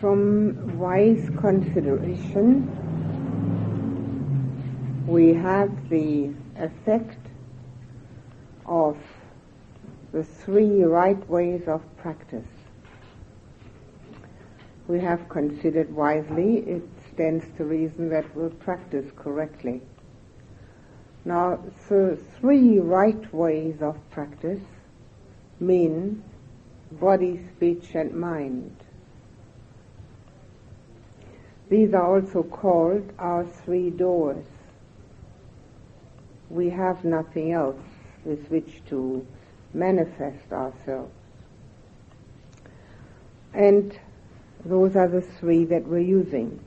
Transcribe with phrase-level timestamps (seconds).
[0.00, 2.66] from wise consideration,
[5.06, 7.18] we have the effect
[8.66, 8.96] of
[10.12, 12.46] the three right ways of practice.
[14.86, 19.82] We have considered wisely, it stands to reason that we'll practice correctly.
[21.24, 21.58] Now,
[21.88, 24.62] the three right ways of practice
[25.58, 26.22] mean
[26.92, 28.76] body, speech, and mind.
[31.68, 34.46] These are also called our three doors.
[36.48, 37.80] We have nothing else
[38.24, 39.26] with which to
[39.74, 41.12] manifest ourselves.
[43.52, 43.98] And
[44.64, 46.58] those are the three that we're using.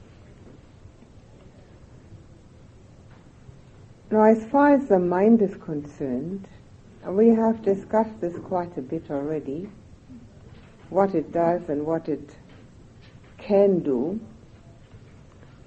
[4.12, 6.48] Now, as far as the mind is concerned,
[7.08, 9.70] we have discussed this quite a bit already,
[10.90, 12.36] what it does and what it
[13.38, 14.20] can do.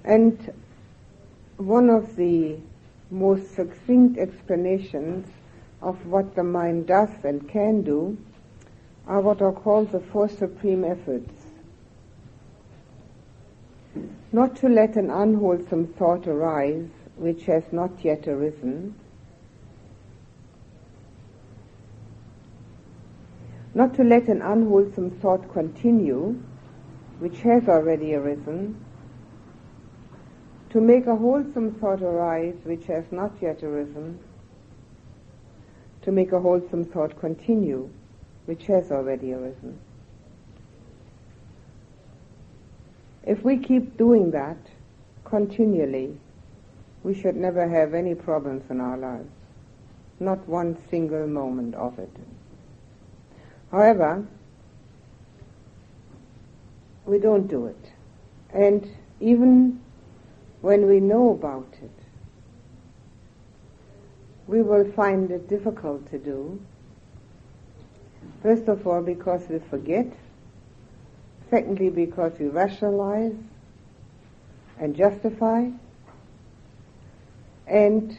[0.05, 0.53] And
[1.57, 2.57] one of the
[3.09, 5.27] most succinct explanations
[5.81, 8.15] of what the mind does and can do
[9.07, 11.33] are what are called the four supreme efforts.
[14.31, 18.93] Not to let an unwholesome thought arise which has not yet arisen,
[23.73, 26.39] not to let an unwholesome thought continue
[27.19, 28.84] which has already arisen,
[30.75, 34.19] to make a wholesome thought arise which has not yet arisen,
[36.01, 37.89] to make a wholesome thought continue
[38.45, 39.79] which has already arisen.
[43.23, 44.57] If we keep doing that
[45.23, 46.19] continually,
[47.03, 49.31] we should never have any problems in our lives.
[50.19, 52.11] Not one single moment of it.
[53.71, 54.27] However,
[57.05, 57.91] we don't do it.
[58.53, 58.85] And
[59.21, 59.79] even
[60.65, 61.91] when we know about it,
[64.47, 66.59] we will find it difficult to do.
[68.41, 70.07] First of all, because we forget.
[71.51, 73.35] Secondly, because we rationalize
[74.79, 75.69] and justify.
[77.67, 78.17] And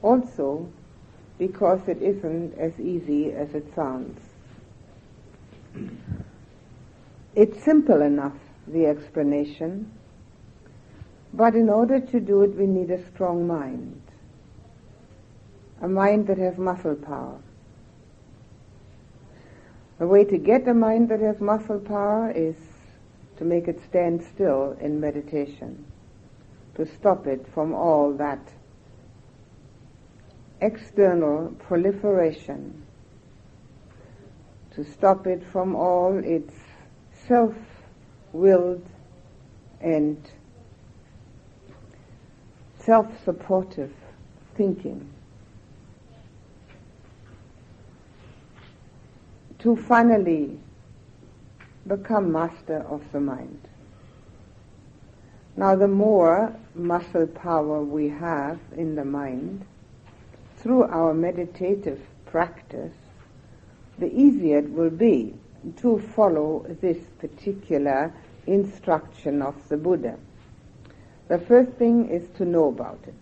[0.00, 0.68] also
[1.38, 4.20] because it isn't as easy as it sounds.
[7.34, 8.38] It's simple enough,
[8.68, 9.90] the explanation,
[11.32, 14.00] but in order to do it, we need a strong mind.
[15.82, 17.38] A mind that has muscle power.
[20.00, 22.56] A way to get a mind that has muscle power is
[23.36, 25.84] to make it stand still in meditation,
[26.74, 28.40] to stop it from all that
[30.60, 32.82] external proliferation,
[34.72, 36.54] to stop it from all its
[37.28, 38.84] self-willed
[39.80, 40.18] and
[42.88, 43.92] self-supportive
[44.56, 45.06] thinking.
[49.58, 50.58] To finally
[51.86, 53.60] become master of the mind.
[55.54, 59.66] Now the more muscle power we have in the mind,
[60.56, 62.96] through our meditative practice,
[63.98, 65.34] the easier it will be
[65.82, 68.14] to follow this particular
[68.46, 70.16] instruction of the Buddha.
[71.28, 73.14] The first thing is to know about it.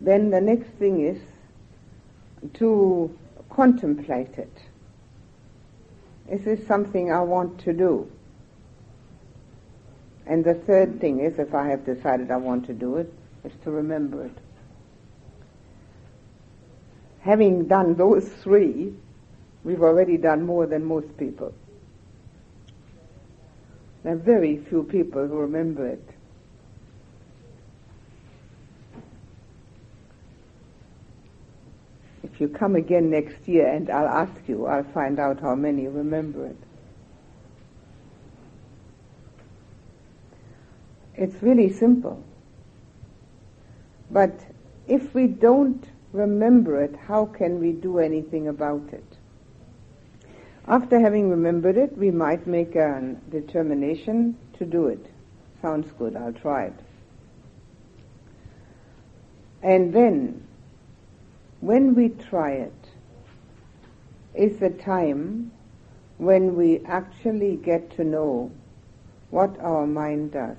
[0.00, 1.18] Then the next thing is
[2.54, 3.16] to
[3.50, 4.62] contemplate it.
[6.30, 8.10] Is this something I want to do?
[10.26, 13.12] And the third thing is, if I have decided I want to do it,
[13.44, 14.38] is to remember it.
[17.20, 18.94] Having done those three,
[19.64, 21.54] we've already done more than most people.
[24.04, 26.08] There are very few people who remember it.
[32.22, 35.88] If you come again next year and I'll ask you, I'll find out how many
[35.88, 36.56] remember it.
[41.16, 42.22] It's really simple.
[44.10, 44.38] But
[44.86, 49.13] if we don't remember it, how can we do anything about it?
[50.66, 55.06] After having remembered it, we might make a determination to do it.
[55.60, 56.80] Sounds good, I'll try it.
[59.62, 60.46] And then,
[61.60, 62.72] when we try it,
[64.34, 65.52] is the time
[66.18, 68.50] when we actually get to know
[69.30, 70.56] what our mind does.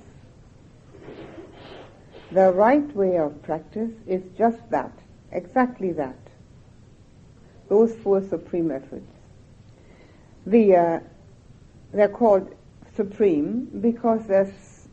[2.32, 4.92] The right way of practice is just that,
[5.32, 6.18] exactly that.
[7.70, 9.15] Those four supreme efforts.
[10.46, 11.00] The, uh,
[11.92, 12.54] they're called
[12.96, 14.52] supreme because they're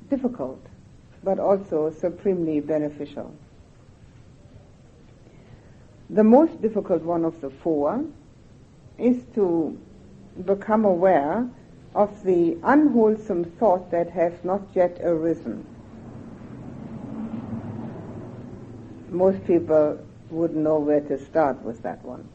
[0.08, 0.60] difficult,
[1.22, 3.34] but also supremely beneficial.
[6.10, 8.04] The most difficult one of the four
[8.98, 9.78] is to
[10.44, 11.48] become aware
[11.94, 15.66] of the unwholesome thought that has not yet arisen.
[19.10, 19.98] Most people
[20.30, 22.28] would know where to start with that one.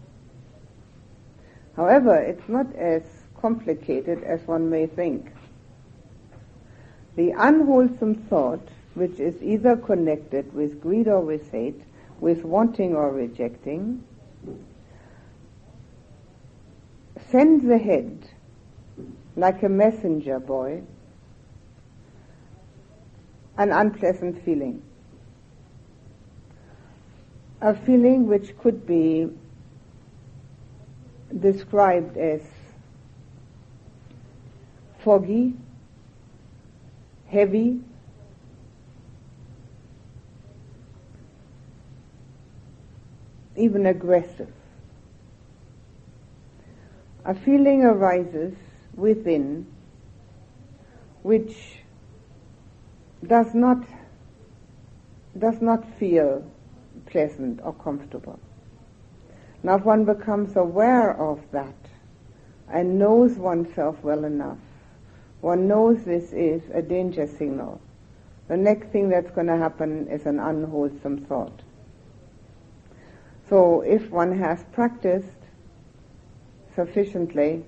[1.77, 3.03] However, it's not as
[3.39, 5.31] complicated as one may think.
[7.15, 11.79] The unwholesome thought, which is either connected with greed or with hate,
[12.19, 14.03] with wanting or rejecting,
[17.29, 18.27] sends ahead
[19.35, 20.81] like a messenger boy
[23.57, 24.81] an unpleasant feeling.
[27.61, 29.29] A feeling which could be
[31.35, 32.41] described as
[34.99, 35.53] foggy,
[37.27, 37.79] heavy,
[43.55, 44.51] even aggressive.
[47.25, 48.53] A feeling arises
[48.95, 49.67] within
[51.23, 51.79] which
[53.25, 53.83] does not
[55.37, 56.49] does not feel
[57.05, 58.39] pleasant or comfortable.
[59.63, 61.75] Now if one becomes aware of that
[62.69, 64.59] and knows oneself well enough,
[65.41, 67.81] one knows this is a danger signal.
[68.47, 71.61] The next thing that's going to happen is an unwholesome thought.
[73.49, 75.27] So if one has practiced
[76.75, 77.65] sufficiently,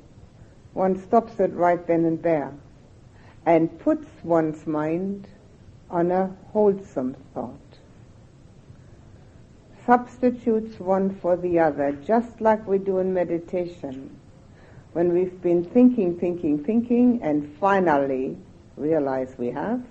[0.74, 2.54] one stops it right then and there
[3.46, 5.28] and puts one's mind
[5.90, 7.69] on a wholesome thought.
[9.90, 14.16] Substitutes one for the other, just like we do in meditation
[14.94, 18.38] when we've been thinking, thinking, thinking, and finally
[18.78, 19.84] realize we have,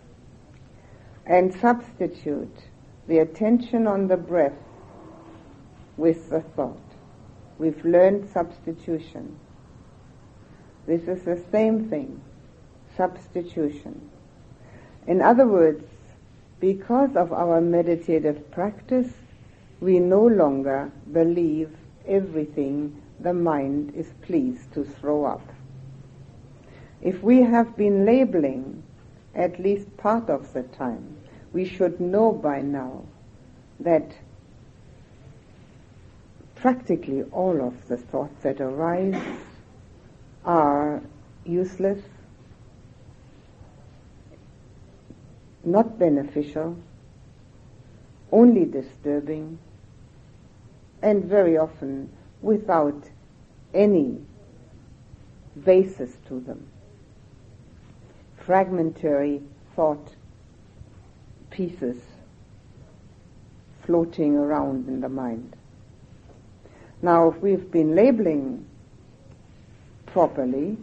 [1.27, 2.57] and substitute
[3.09, 4.63] the attention on the breath
[5.97, 6.79] with the thought.
[7.59, 9.37] We've learned substitution.
[10.87, 12.21] This is the same thing,
[12.97, 14.09] substitution.
[15.09, 15.85] In other words,
[16.61, 19.13] because of our meditative practice,
[19.81, 21.77] we no longer believe
[22.07, 25.43] everything the mind is pleased to throw up.
[27.01, 28.83] If we have been labeling
[29.35, 31.17] at least part of the time,
[31.53, 33.05] we should know by now
[33.81, 34.13] that
[36.57, 39.23] practically all of the thoughts that arise
[40.45, 41.01] are
[41.45, 42.03] useless,
[45.65, 46.77] not beneficial,
[48.33, 49.59] only disturbing,
[51.03, 52.11] and very often
[52.43, 53.11] without
[53.75, 54.19] any
[55.65, 56.67] basis to them.
[58.37, 59.43] Fragmentary
[59.75, 60.15] thought
[61.51, 62.01] pieces
[63.85, 65.57] floating around in the mind.
[67.01, 68.67] Now, if we've been labeling
[70.07, 70.77] properly,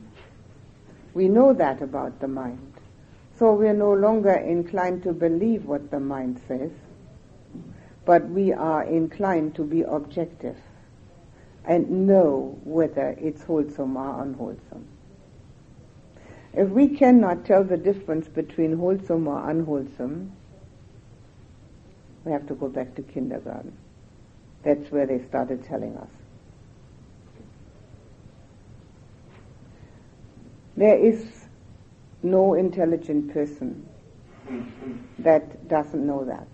[1.14, 2.74] we know that about the mind.
[3.38, 6.72] So we're no longer inclined to believe what the mind says,
[8.06, 10.58] but we are inclined to be objective
[11.66, 14.88] and know whether it's wholesome or unwholesome.
[16.54, 20.32] If we cannot tell the difference between wholesome or unwholesome,
[22.24, 23.76] we have to go back to kindergarten.
[24.64, 26.10] That's where they started telling us.
[30.78, 31.46] There is
[32.24, 33.88] no intelligent person
[35.20, 36.48] that doesn't know that.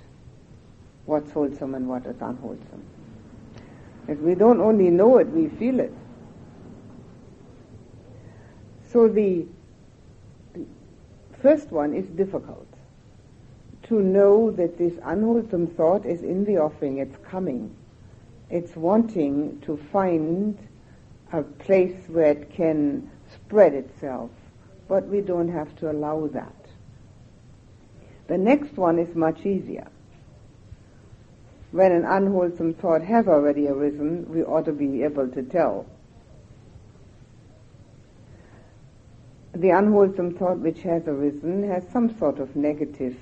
[1.05, 2.85] What's wholesome and what is unwholesome.
[4.07, 5.93] If we don't only know it, we feel it.
[8.91, 9.45] So the
[11.41, 12.67] first one is difficult.
[13.83, 17.75] To know that this unwholesome thought is in the offing, it's coming.
[18.49, 20.57] It's wanting to find
[21.31, 24.29] a place where it can spread itself,
[24.87, 26.53] but we don't have to allow that.
[28.27, 29.87] The next one is much easier
[31.71, 35.85] when an unwholesome thought has already arisen, we ought to be able to tell.
[39.53, 43.17] The unwholesome thought which has arisen has some sort of negative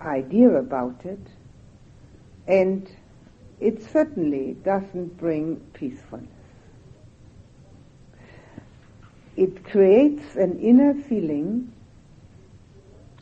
[0.00, 1.20] idea about it,
[2.46, 2.88] and
[3.58, 6.28] it certainly doesn't bring peacefulness.
[9.36, 11.72] It creates an inner feeling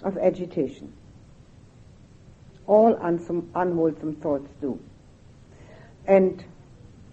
[0.03, 0.93] of agitation
[2.69, 2.95] all
[3.55, 4.79] unwholesome thoughts do.
[6.07, 6.45] And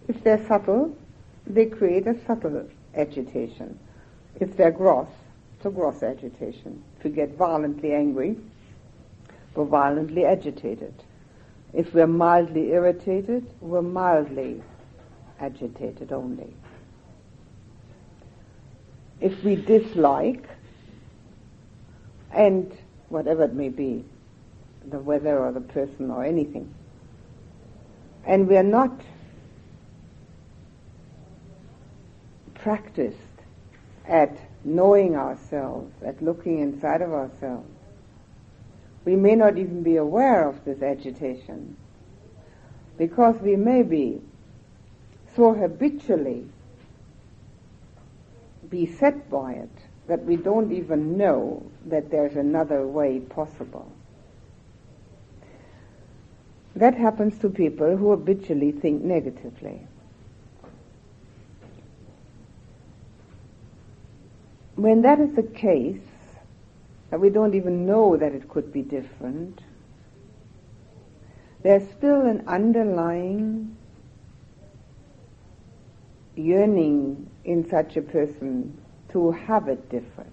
[0.08, 0.96] if they're subtle,
[1.48, 3.80] they create a subtle agitation.
[4.40, 5.08] If they're gross,
[5.56, 6.84] it's a gross agitation.
[6.98, 8.38] If we get violently angry,
[9.56, 10.94] we're violently agitated.
[11.74, 14.62] If we're mildly irritated, we're mildly
[15.40, 16.54] agitated only.
[19.22, 20.48] If we dislike,
[22.32, 22.76] and
[23.08, 24.04] whatever it may be,
[24.90, 26.74] the weather or the person or anything,
[28.26, 29.00] and we are not
[32.54, 33.18] practiced
[34.08, 37.70] at knowing ourselves, at looking inside of ourselves,
[39.06, 41.78] we may not even be aware of this agitation
[42.98, 44.20] because we may be
[45.36, 46.46] so habitually
[48.70, 49.70] beset by it
[50.08, 53.92] that we don't even know that there's another way possible.
[56.76, 59.88] That happens to people who habitually think negatively.
[64.76, 66.02] When that is the case,
[67.10, 69.62] that we don't even know that it could be different,
[71.64, 73.78] there's still an underlying
[76.36, 78.78] yearning in such a person
[79.10, 80.32] to have it different.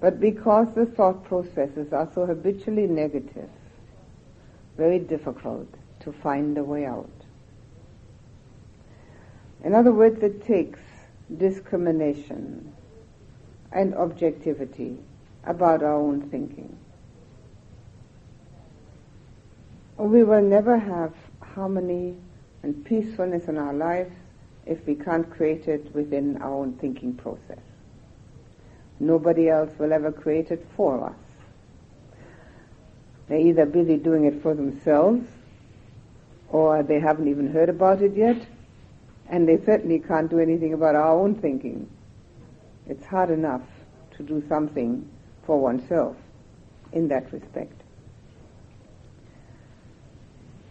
[0.00, 3.48] But because the thought processes are so habitually negative,
[4.76, 5.68] very difficult
[6.00, 7.10] to find a way out.
[9.64, 10.80] In other words, it takes
[11.36, 12.72] discrimination
[13.72, 14.98] and objectivity
[15.44, 16.76] about our own thinking.
[19.96, 22.16] We will never have harmony
[22.62, 24.14] and peacefulness in our lives
[24.66, 27.60] if we can't create it within our own thinking process.
[29.00, 31.25] Nobody else will ever create it for us.
[33.28, 35.26] They're either busy doing it for themselves
[36.48, 38.46] or they haven't even heard about it yet
[39.28, 41.88] and they certainly can't do anything about our own thinking.
[42.86, 43.62] It's hard enough
[44.16, 45.08] to do something
[45.44, 46.16] for oneself
[46.92, 47.82] in that respect.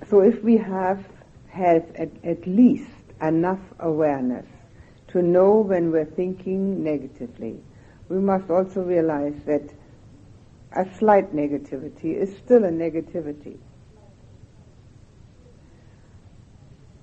[0.10, 1.04] So if we have
[1.50, 2.90] had at, at least
[3.22, 4.46] enough awareness
[5.10, 7.60] to know when we're thinking negatively,
[8.10, 9.64] we must also realize that
[10.76, 13.58] a slight negativity is still a negativity.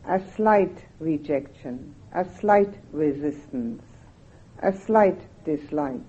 [0.07, 3.83] A slight rejection, a slight resistance,
[4.63, 6.01] a slight dislike,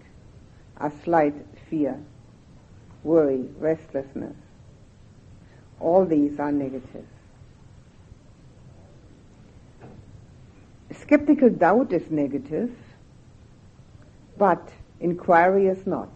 [0.77, 1.35] a slight
[1.69, 1.97] fear,
[3.03, 4.35] worry, restlessness.
[5.79, 7.05] All these are negative.
[10.91, 12.75] Skeptical doubt is negative,
[14.37, 16.09] but inquiry is not.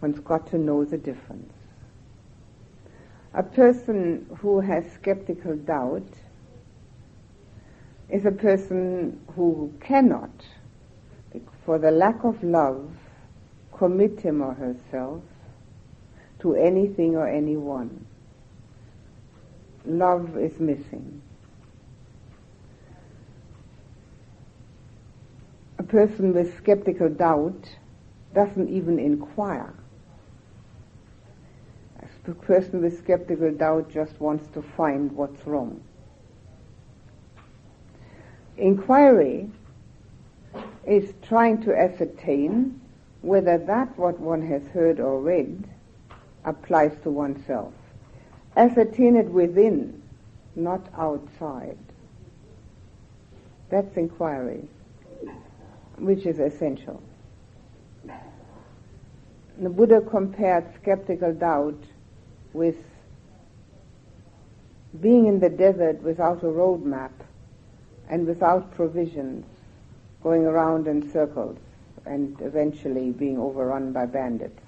[0.00, 1.52] One's got to know the difference.
[3.34, 6.08] A person who has skeptical doubt
[8.08, 10.30] is a person who cannot,
[11.64, 12.90] for the lack of love,
[13.72, 15.22] commit him or herself
[16.40, 18.04] to anything or anyone.
[19.84, 21.22] Love is missing.
[25.78, 27.76] A person with skeptical doubt
[28.34, 29.74] doesn't even inquire.
[32.26, 35.80] A person with skeptical doubt just wants to find what's wrong.
[38.56, 39.50] Inquiry
[40.86, 42.80] is trying to ascertain
[43.22, 45.68] whether that what one has heard or read
[46.44, 47.72] applies to oneself.
[48.56, 50.02] Ascertain it within,
[50.56, 51.78] not outside.
[53.68, 54.68] That's inquiry
[56.00, 57.02] which is essential.
[59.60, 61.82] The Buddha compared skeptical doubt
[62.54, 62.76] with
[64.98, 67.12] being in the desert without a road map
[68.08, 69.44] and without provisions,
[70.22, 71.58] going around in circles
[72.06, 74.62] and eventually being overrun by bandits.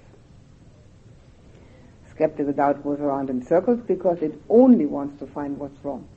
[2.11, 6.07] Skeptical doubt goes around in circles because it only wants to find what's wrong.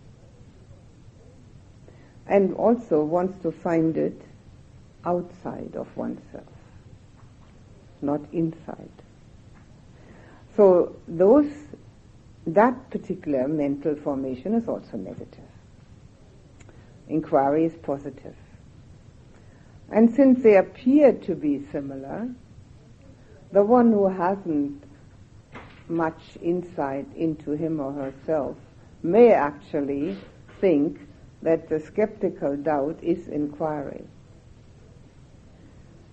[2.26, 4.20] And also wants to find it
[5.04, 6.44] outside of oneself,
[8.02, 8.90] not inside.
[10.56, 11.50] So those,
[12.46, 15.44] that particular mental formation is also negative.
[17.08, 18.34] Inquiry is positive.
[19.90, 22.28] And since they appear to be similar,
[23.52, 24.82] the one who hasn't
[25.88, 28.56] much insight into him or herself
[29.02, 30.16] may actually
[30.60, 30.98] think
[31.42, 34.02] that the skeptical doubt is inquiry.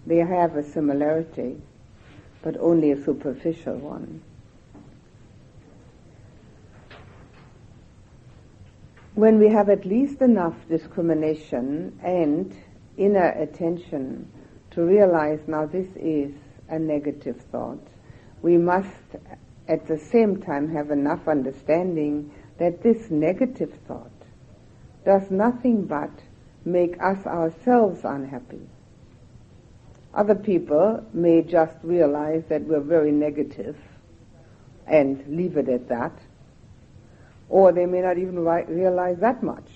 [0.06, 1.58] They have a similarity,
[2.44, 4.22] but only a superficial one.
[9.16, 12.54] when we have at least enough discrimination and
[12.98, 14.28] inner attention
[14.72, 16.34] to realize now this is
[16.70, 17.80] a negative thought,
[18.42, 18.90] we must
[19.68, 24.10] at the same time have enough understanding that this negative thought
[25.06, 26.12] does nothing but
[26.66, 28.62] make us ourselves unhappy.
[30.14, 33.76] Other people may just realize that we're very negative
[34.86, 36.12] and leave it at that,
[37.50, 39.68] or they may not even realize that much.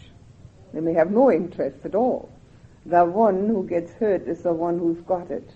[0.73, 2.29] They may have no interest at all.
[2.85, 5.49] The one who gets hurt is the one who's got it.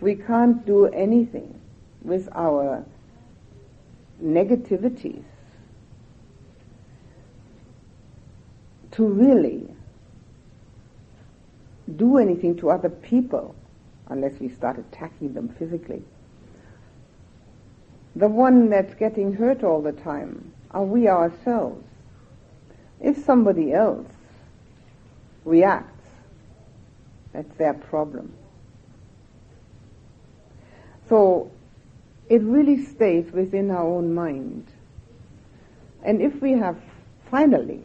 [0.00, 1.60] We can't do anything
[2.02, 2.84] with our
[4.22, 5.24] negativities
[8.92, 9.75] to really
[11.94, 13.54] do anything to other people
[14.08, 16.02] unless we start attacking them physically.
[18.14, 21.84] The one that's getting hurt all the time are we ourselves.
[23.00, 24.08] If somebody else
[25.44, 26.08] reacts,
[27.32, 28.32] that's their problem.
[31.08, 31.50] So
[32.28, 34.66] it really stays within our own mind.
[36.02, 36.78] And if we have
[37.30, 37.82] finally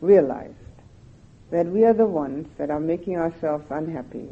[0.00, 0.63] realized
[1.54, 4.28] that we are the ones that are making ourselves unhappy,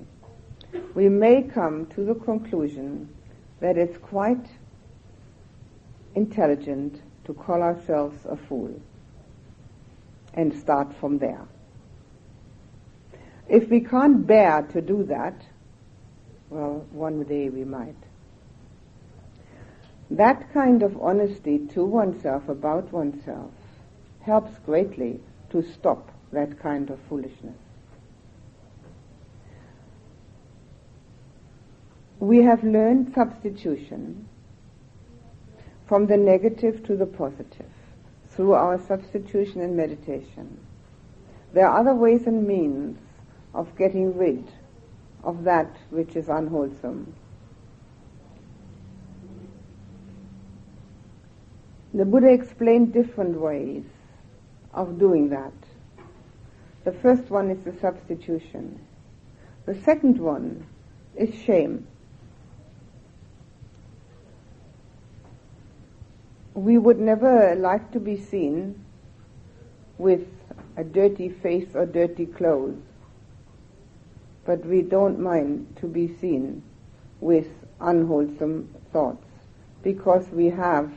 [0.96, 3.08] we may come to the conclusion
[3.60, 4.44] that it's quite
[6.16, 8.74] intelligent to call ourselves a fool
[10.34, 11.46] and start from there.
[13.48, 15.44] If we can't bear to do that,
[16.50, 18.02] well, one day we might.
[20.10, 23.52] That kind of honesty to oneself about oneself
[24.22, 27.56] helps greatly to stop that kind of foolishness.
[32.18, 34.28] We have learned substitution
[35.86, 37.66] from the negative to the positive
[38.28, 40.58] through our substitution and meditation.
[41.52, 42.98] There are other ways and means
[43.54, 44.50] of getting rid
[45.22, 47.14] of that which is unwholesome.
[51.94, 53.84] The Buddha explained different ways
[54.72, 55.52] of doing that.
[56.84, 58.80] The first one is the substitution.
[59.66, 60.66] The second one
[61.16, 61.86] is shame.
[66.54, 68.84] We would never like to be seen
[69.98, 70.26] with
[70.76, 72.82] a dirty face or dirty clothes,
[74.44, 76.62] but we don't mind to be seen
[77.20, 77.46] with
[77.80, 79.26] unwholesome thoughts
[79.82, 80.92] because we have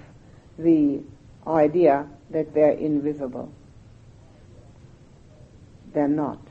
[0.58, 1.02] the
[1.46, 3.52] idea that they're invisible.
[5.96, 6.46] They're not.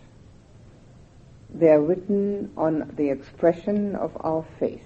[1.51, 4.81] They're written on the expression of our face.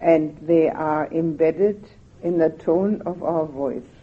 [0.00, 1.86] And they are embedded
[2.24, 3.94] in the tone of our voice.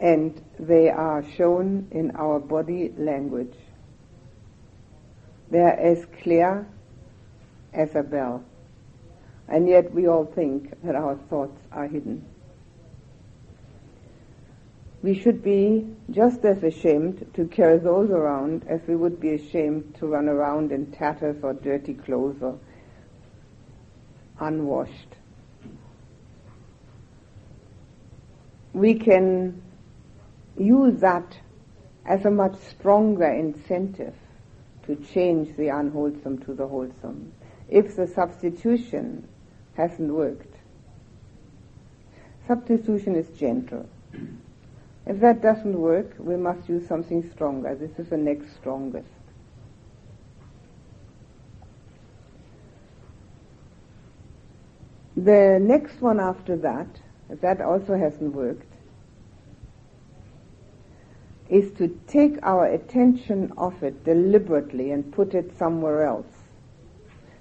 [0.00, 3.54] And they are shown in our body language.
[5.50, 6.66] They're as clear
[7.74, 8.42] as a bell.
[9.46, 12.24] And yet we all think that our thoughts are hidden.
[15.02, 19.94] We should be just as ashamed to carry those around as we would be ashamed
[19.98, 22.58] to run around in tatters or dirty clothes or
[24.38, 25.16] unwashed.
[28.74, 29.62] We can
[30.58, 31.38] use that
[32.04, 34.14] as a much stronger incentive
[34.86, 37.32] to change the unwholesome to the wholesome.
[37.68, 39.26] If the substitution
[39.74, 40.54] hasn't worked.
[42.46, 43.88] Substitution is gentle.
[45.10, 47.74] If that doesn't work, we must use something stronger.
[47.74, 49.08] This is the next strongest.
[55.16, 56.86] The next one after that,
[57.28, 58.72] if that also hasn't worked,
[61.48, 66.44] is to take our attention off it deliberately and put it somewhere else.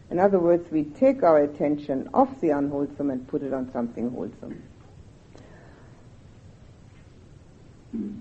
[0.09, 4.09] In other words, we take our attention off the unwholesome and put it on something
[4.09, 4.63] wholesome.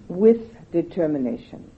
[0.09, 1.71] With determination.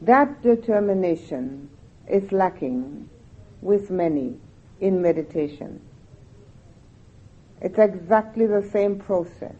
[0.00, 1.68] That determination
[2.08, 3.08] is lacking
[3.62, 4.36] with many
[4.80, 5.80] in meditation.
[7.60, 9.54] It's exactly the same process.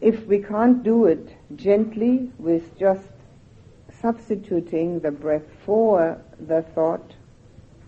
[0.00, 3.08] If we can't do it gently with just
[4.00, 7.14] substituting the breath for the thought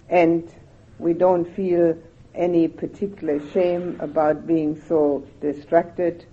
[0.09, 0.51] and
[0.99, 1.97] we don't feel
[2.39, 6.25] any particular shame about being so distracted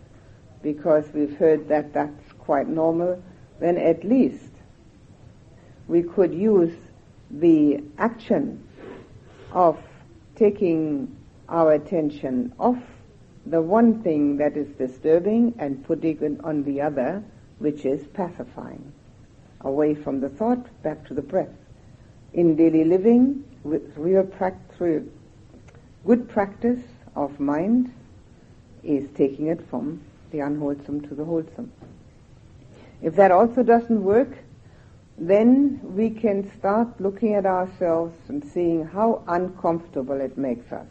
[0.62, 3.22] because we've heard that that's quite normal,
[3.60, 4.52] then at least
[5.88, 6.74] we could use
[7.32, 8.63] the action
[9.52, 9.78] of
[10.36, 11.15] taking
[11.50, 12.82] our attention off
[13.46, 17.24] the one thing that is disturbing and putting it on the other,
[17.60, 18.91] which is pacifying.
[19.62, 21.56] Away from the thought, back to the breath.
[22.34, 25.04] In daily living, with real practice,
[26.06, 26.84] good practice
[27.15, 27.94] of mind
[28.84, 31.72] is taking it from the unwholesome to the wholesome.
[33.02, 34.38] If that also doesn't work,
[35.18, 40.88] then we can start looking at ourselves and seeing how uncomfortable it makes us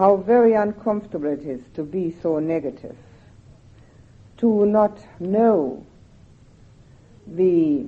[0.00, 2.96] how very uncomfortable it is to be so negative,
[4.38, 5.84] to not know
[7.26, 7.86] the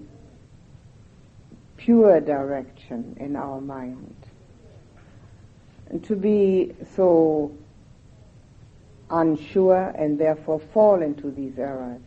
[1.79, 4.15] pure direction in our mind,
[6.01, 7.53] to be so
[9.11, 12.01] unsure and therefore fall into these errors.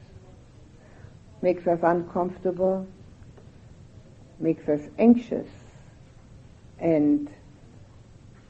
[1.42, 2.88] Makes us uncomfortable,
[4.40, 5.48] makes us anxious,
[6.80, 7.30] and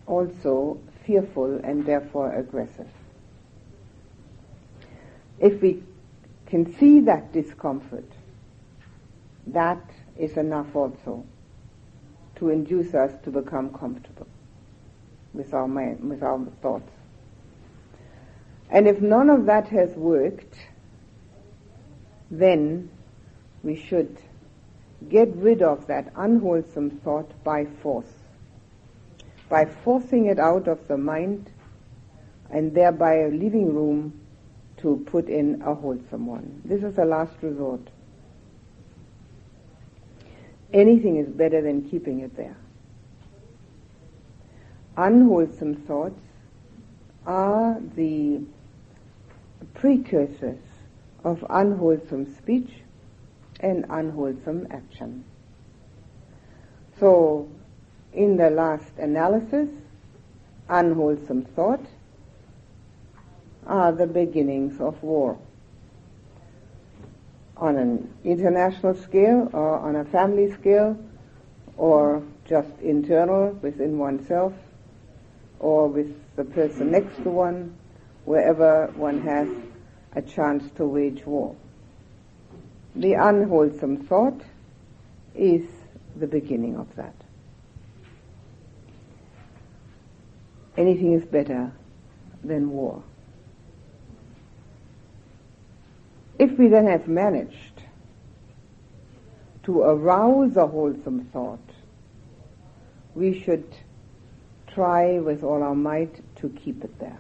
[0.08, 2.88] also fearful and therefore aggressive.
[5.40, 5.84] If we
[6.46, 8.10] can see that discomfort,
[9.48, 9.84] that
[10.18, 11.26] is enough also
[12.38, 14.28] to induce us to become comfortable
[15.36, 16.92] with our mind, with our thoughts.
[18.70, 20.58] And if none of that has worked,
[22.32, 22.90] then
[23.64, 24.18] we should
[25.10, 28.12] get rid of that unwholesome thought by force
[29.50, 31.50] by forcing it out of the mind
[32.50, 34.20] and thereby leaving room
[34.78, 36.62] to put in a wholesome one.
[36.66, 37.82] This is a last resort.
[40.74, 42.58] Anything is better than keeping it there.
[44.98, 46.20] Unwholesome thoughts
[47.26, 48.42] are the
[49.74, 50.60] precursors
[51.24, 52.70] of unwholesome speech
[53.60, 55.26] and unwholesome action.
[57.00, 57.50] So
[58.14, 59.70] in the last analysis,
[60.70, 61.86] unwholesome thought
[63.66, 65.38] are the beginnings of war.
[67.58, 70.98] On an international scale or on a family scale
[71.78, 74.54] or just internal within oneself
[75.60, 77.76] or with the person next to one,
[78.26, 79.48] wherever one has
[80.14, 81.56] a chance to wage war.
[82.96, 84.42] The unwholesome thought
[85.34, 85.68] is
[86.16, 87.16] the beginning of that.
[90.78, 91.72] anything is better
[92.44, 93.04] than war.
[96.38, 97.84] If we then have managed
[99.64, 101.60] to arouse a wholesome thought,
[103.16, 103.66] we should
[104.76, 107.20] try with all our might to keep it there.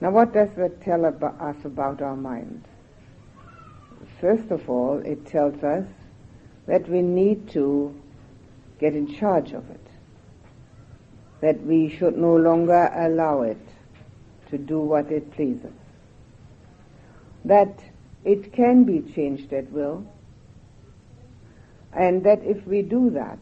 [0.00, 2.64] Now what does that tell us about our mind?
[4.20, 5.86] First of all, it tells us
[6.66, 7.94] that we need to
[8.78, 9.84] get in charge of it
[11.44, 13.60] that we should no longer allow it
[14.48, 15.74] to do what it pleases.
[17.44, 17.84] That
[18.24, 20.06] it can be changed at will,
[21.92, 23.38] and that if we do that,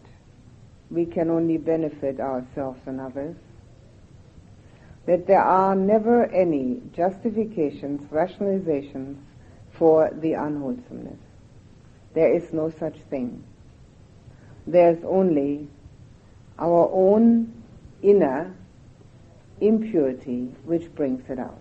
[0.92, 3.36] we can only benefit ourselves and others.
[5.06, 9.16] That there are never any justifications, rationalizations
[9.72, 11.18] for the unwholesomeness.
[12.14, 13.42] There is no such thing.
[14.66, 15.68] There's only
[16.58, 17.52] our own
[18.02, 18.54] inner
[19.60, 21.58] impurity which brings it out.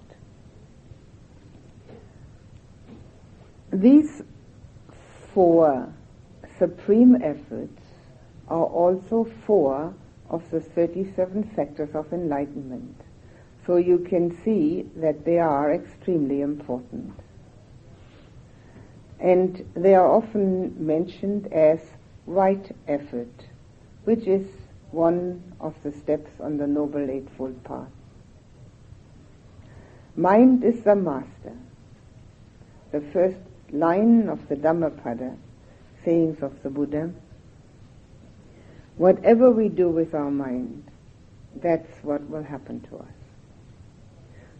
[3.71, 4.21] These
[5.33, 5.93] four
[6.59, 7.80] supreme efforts
[8.51, 9.93] are also four
[10.29, 12.99] of the 37 factors of enlightenment.
[13.65, 17.13] So you can see that they are extremely important.
[19.21, 21.79] And they are often mentioned as
[22.27, 23.45] right effort,
[24.03, 24.45] which is
[24.91, 27.87] one of the steps on the Noble Eightfold Path.
[30.17, 31.55] Mind is the master.
[32.91, 33.39] The first
[33.71, 35.37] line of the Dhammapada,
[36.03, 37.13] sayings of the Buddha,
[38.97, 40.83] whatever we do with our mind,
[41.55, 43.13] that's what will happen to us.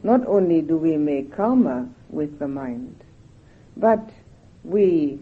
[0.03, 3.03] Not only do we make karma with the mind,
[3.77, 4.09] but
[4.63, 5.19] we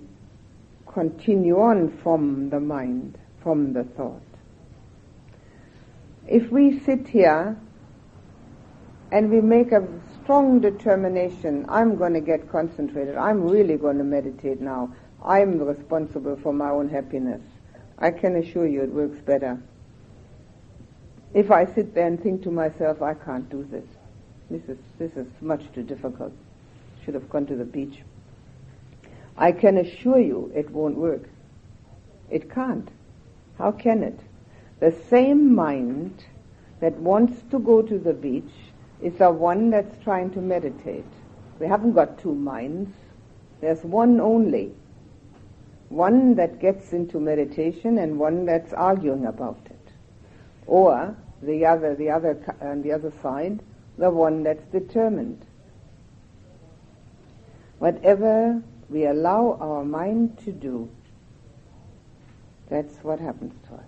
[0.88, 4.22] continue on from the mind, from the thought
[6.30, 7.58] if we sit here
[9.12, 9.86] and we make a
[10.22, 14.94] strong determination, I'm going to get concentrated, I'm really going to meditate now,
[15.26, 17.42] I'm responsible for my own happiness,
[18.00, 19.62] I can assure you it works better.
[21.34, 23.86] If I sit there and think to myself, I can't do this,
[24.50, 26.34] this is, this is much too difficult,
[27.04, 28.00] should have gone to the beach.
[29.38, 31.30] I can assure you it won't work.
[32.30, 32.90] It can't.
[33.58, 34.20] How can it?
[34.80, 36.24] The same mind
[36.80, 38.52] that wants to go to the beach
[39.02, 41.06] is the one that's trying to meditate.
[41.60, 42.96] We haven't got two minds.
[43.60, 44.74] There's one only.
[45.90, 49.92] One that gets into meditation and one that's arguing about it.
[50.68, 53.60] Or the other, the other, on uh, the other side,
[53.98, 55.46] the one that's determined.
[57.80, 60.90] Whatever we allow our mind to do,
[62.70, 63.84] that's what happens to us.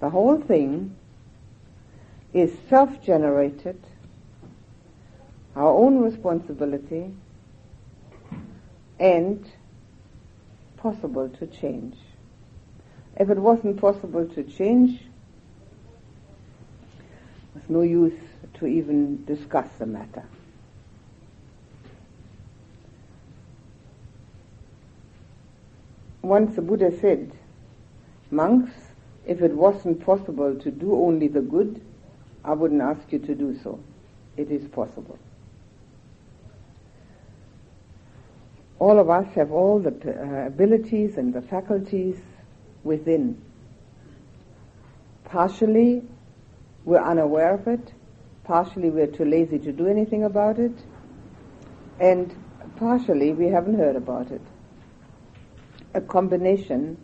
[0.00, 0.94] The whole thing
[2.32, 3.80] is self-generated,
[5.56, 7.12] our own responsibility,
[9.00, 9.44] and
[10.78, 11.96] possible to change.
[13.16, 15.02] If it wasn't possible to change,
[17.54, 18.18] there's no use
[18.54, 20.24] to even discuss the matter.
[26.22, 27.32] Once the Buddha said,
[28.30, 28.72] monks,
[29.26, 31.80] if it wasn't possible to do only the good,
[32.44, 33.80] I wouldn't ask you to do so.
[34.36, 35.18] It is possible.
[38.78, 42.20] All of us have all the uh, abilities and the faculties
[42.84, 43.42] within.
[45.24, 46.02] Partially,
[46.84, 47.92] we're unaware of it.
[48.44, 50.72] Partially, we're too lazy to do anything about it.
[52.00, 52.34] And
[52.76, 54.40] partially, we haven't heard about it.
[55.94, 56.96] A combination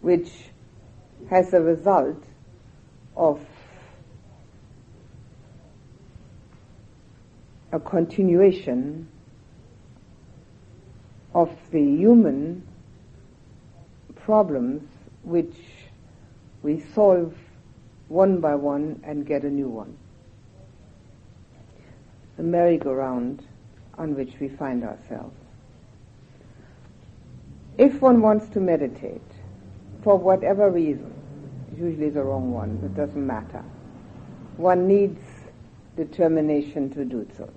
[0.00, 0.30] which
[1.30, 2.24] has a result
[3.16, 3.40] of
[7.70, 9.08] a continuation
[11.34, 12.66] of the human
[14.16, 14.82] problems
[15.22, 15.54] which
[16.62, 17.34] we solve
[18.08, 19.96] one by one and get a new one.
[22.36, 23.46] The merry-go-round
[23.98, 25.36] on which we find ourselves.
[27.78, 29.22] If one wants to meditate,
[30.02, 31.12] for whatever reason,
[31.76, 33.64] usually the wrong one, it doesn't matter,
[34.56, 35.20] one needs
[35.96, 37.48] determination to do so.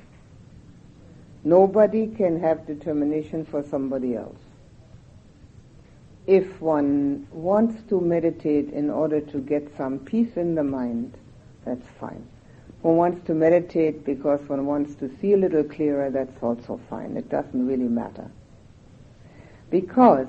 [1.46, 4.40] Nobody can have determination for somebody else.
[6.26, 11.14] If one wants to meditate in order to get some peace in the mind,
[11.64, 12.28] that's fine.
[12.82, 17.16] One wants to meditate because one wants to see a little clearer, that's also fine.
[17.16, 18.32] It doesn't really matter.
[19.70, 20.28] Because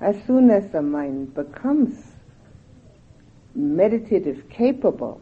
[0.00, 2.12] as soon as the mind becomes
[3.56, 5.20] meditative capable,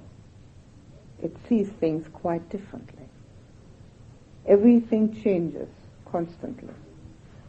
[1.22, 3.01] it sees things quite differently.
[4.46, 5.68] Everything changes
[6.10, 6.74] constantly.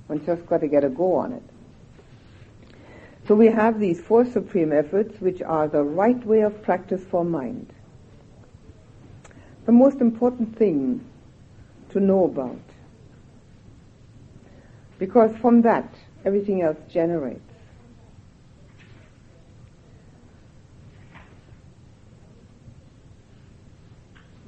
[0.08, 1.43] One just got to get a go on it.
[3.27, 7.23] So we have these four supreme efforts which are the right way of practice for
[7.23, 7.71] mind.
[9.65, 11.06] The most important thing
[11.91, 12.60] to know about.
[14.99, 15.93] Because from that,
[16.25, 17.39] everything else generates.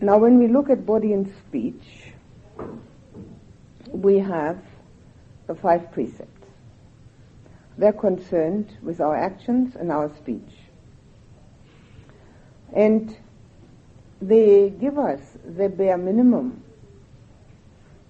[0.02, 2.05] Now when we look at body and speech,
[3.88, 4.58] we have
[5.48, 6.32] the five precepts.
[7.78, 10.54] They're concerned with our actions and our speech.
[12.74, 13.16] And
[14.22, 16.64] they give us the bare minimum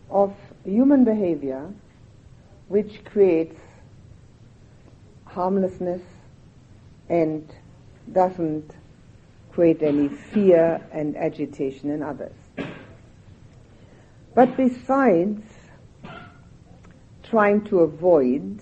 [0.10, 1.74] of human behavior
[2.68, 3.60] which creates
[5.26, 6.02] harmlessness
[7.10, 7.48] and
[8.12, 8.72] doesn't
[9.52, 12.45] create any fear and agitation in others.
[14.36, 15.42] But besides
[17.24, 18.62] trying to avoid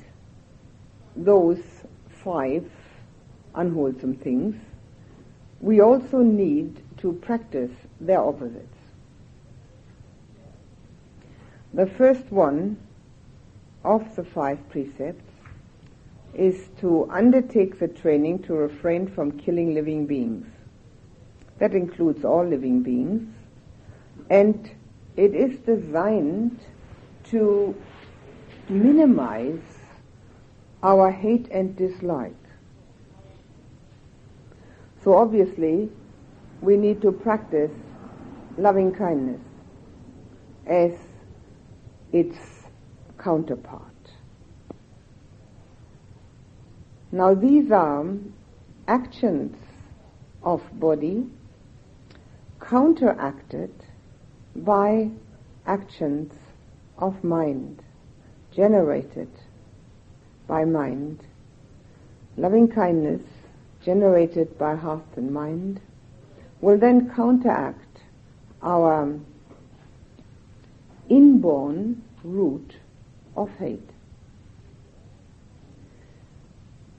[1.16, 1.64] those
[2.24, 2.70] five
[3.56, 4.56] unwholesome things,
[5.60, 8.78] we also need to practice their opposites.
[11.74, 12.78] The first one
[13.84, 15.32] of the five precepts
[16.36, 20.46] is to undertake the training to refrain from killing living beings.
[21.58, 23.28] That includes all living beings.
[24.30, 24.70] And
[25.16, 26.60] it is designed
[27.26, 27.76] to
[28.70, 29.62] minimize
[30.82, 32.36] our hate and dislike.
[35.04, 35.90] So obviously,
[36.62, 37.72] we need to practice
[38.58, 39.42] loving kindness
[40.66, 40.92] as
[42.12, 42.38] its
[43.18, 43.82] counterpart.
[47.12, 48.06] Now these are
[48.88, 49.56] actions
[50.42, 51.28] of body
[52.60, 53.72] counteracted
[54.56, 55.10] by
[55.66, 56.32] actions
[56.98, 57.82] of mind,
[58.56, 59.30] generated
[60.48, 61.20] by mind.
[62.38, 63.22] Loving kindness,
[63.84, 65.80] generated by heart and mind,
[66.62, 68.00] will then counteract
[68.62, 69.20] our
[71.10, 72.76] inborn root
[73.36, 73.90] of hate.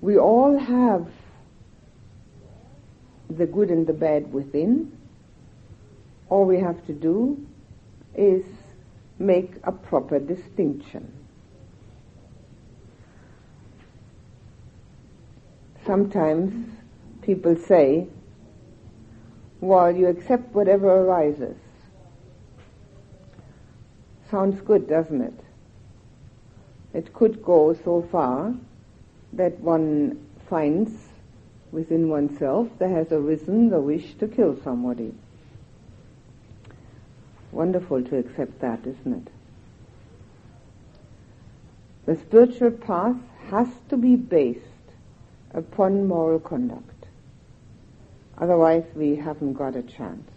[0.00, 1.08] We all have
[3.30, 4.93] the good and the bad within.
[6.28, 7.46] All we have to do
[8.14, 8.44] is
[9.18, 11.12] make a proper distinction.
[15.84, 16.70] Sometimes
[17.22, 18.06] people say,
[19.60, 21.56] well, you accept whatever arises.
[24.30, 25.40] Sounds good, doesn't it?
[26.94, 28.54] It could go so far
[29.32, 30.92] that one finds
[31.72, 35.12] within oneself there has arisen the wish to kill somebody.
[37.54, 39.32] Wonderful to accept that, isn't it?
[42.04, 43.14] The spiritual path
[43.48, 44.60] has to be based
[45.52, 47.06] upon moral conduct.
[48.38, 50.28] Otherwise, we haven't got a chance.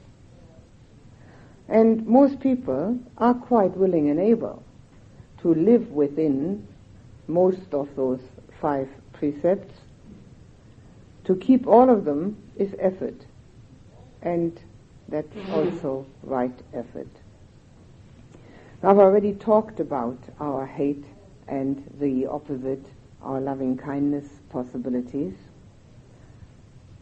[1.68, 4.62] And most people are quite willing and able
[5.42, 6.68] to live within
[7.28, 8.22] most of those
[8.62, 9.74] five precepts.
[11.24, 13.26] To keep all of them is effort.
[14.22, 14.58] And
[15.10, 17.08] that's also right effort.
[18.84, 21.06] I've already talked about our hate
[21.48, 22.86] and the opposite,
[23.22, 25.34] our loving kindness possibilities.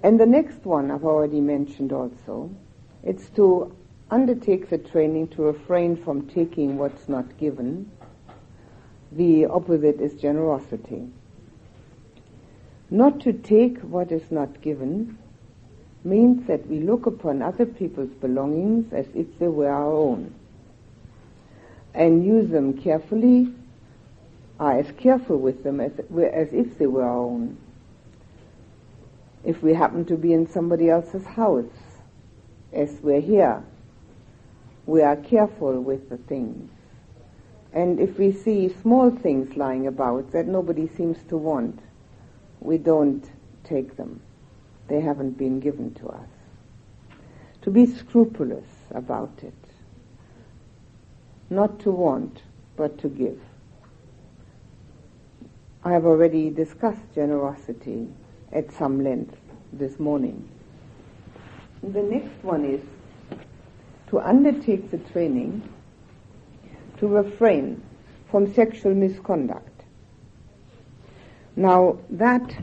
[0.04, 2.52] And the next one I've already mentioned also.
[3.04, 3.76] It's to
[4.12, 7.92] undertake the training to refrain from taking what's not given.
[9.12, 11.08] The opposite is generosity.
[12.90, 15.18] Not to take what is not given
[16.06, 20.34] means that we look upon other people's belongings as if they were our own
[21.96, 23.52] and use them carefully,
[24.60, 27.58] are as careful with them as, as if they were our own.
[29.44, 31.66] If we happen to be in somebody else's house,
[32.74, 33.64] as we're here,
[34.86, 36.70] we are careful with the things.
[37.74, 41.80] And if we see small things lying about that nobody seems to want,
[42.60, 43.24] we don't
[43.64, 44.22] take them.
[44.88, 46.28] They haven't been given to us.
[47.64, 49.54] To be scrupulous about it.
[51.50, 52.42] Not to want,
[52.76, 53.40] but to give.
[55.84, 58.08] I have already discussed generosity
[58.52, 59.38] at some length
[59.72, 60.48] this morning.
[61.84, 62.82] The next one is
[64.10, 65.68] to undertake the training
[66.98, 67.84] to refrain
[68.32, 69.84] from sexual misconduct.
[71.56, 72.56] Now, that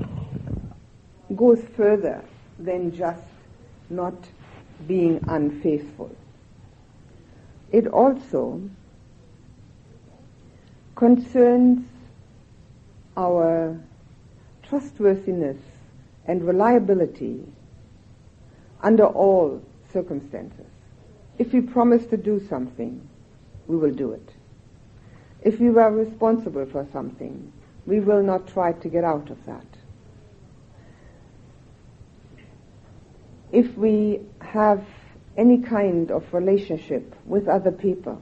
[1.37, 2.23] goes further
[2.59, 3.23] than just
[3.90, 4.14] not
[4.87, 6.14] being unfaithful.
[7.71, 8.61] It also
[10.95, 11.87] concerns
[13.16, 13.79] our
[14.62, 15.59] trustworthiness
[16.27, 17.45] and reliability
[18.83, 20.66] under all circumstances.
[21.38, 23.09] If we promise to do something,
[23.66, 24.29] we will do it.
[25.42, 27.53] If we are responsible for something,
[27.87, 29.66] we will not try to get out of that.
[33.52, 34.82] If we have
[35.36, 38.20] any kind of relationship with other people,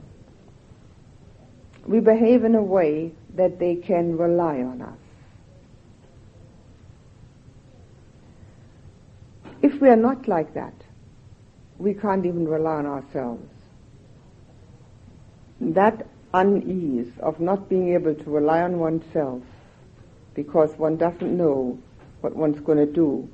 [1.86, 4.98] we behave in a way that they can rely on us.
[9.62, 10.74] If we are not like that,
[11.78, 13.48] we can't even rely on ourselves.
[15.60, 19.42] That unease of not being able to rely on oneself
[20.34, 21.78] because one doesn't know
[22.20, 23.28] what one's going to do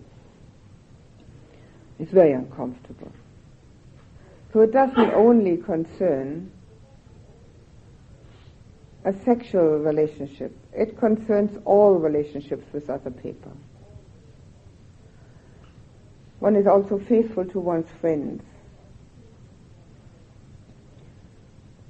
[1.99, 3.13] is very uncomfortable.
[4.53, 6.51] So it doesn't only concern
[9.05, 13.53] a sexual relationship, it concerns all relationships with other people.
[16.41, 18.43] One is also faithful to one's friends,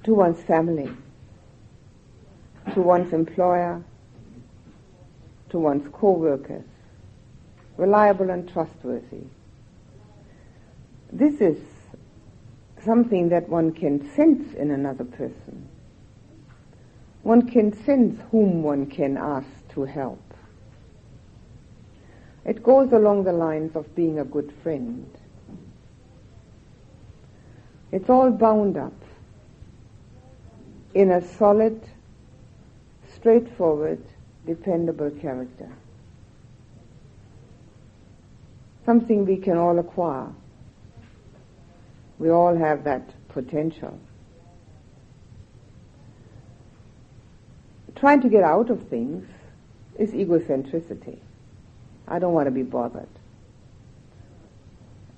[0.03, 0.91] to one's family,
[2.73, 3.83] to one's employer,
[5.49, 6.65] to one's co-workers,
[7.77, 9.23] reliable and trustworthy.
[11.17, 11.57] This is
[12.85, 15.67] something that one can sense in another person.
[17.23, 20.21] One can sense whom one can ask to help.
[22.45, 25.09] It goes along the lines of being a good friend.
[27.91, 28.93] It's all bound up
[30.93, 31.81] in a solid,
[33.15, 34.03] straightforward,
[34.45, 35.71] dependable character.
[38.85, 40.31] Something we can all acquire.
[42.19, 43.99] We all have that potential.
[47.95, 49.27] Trying to get out of things
[49.97, 51.19] is egocentricity.
[52.07, 53.09] I don't want to be bothered.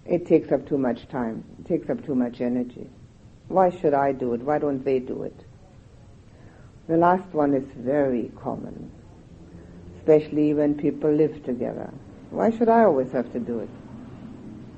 [0.06, 1.44] It takes up too much time.
[1.60, 2.90] It takes up too much energy.
[3.48, 4.42] Why should I do it?
[4.42, 5.36] Why don't they do it?
[6.88, 8.90] The last one is very common,
[9.98, 11.94] especially when people live together.
[12.32, 13.70] Why should I always have to do it?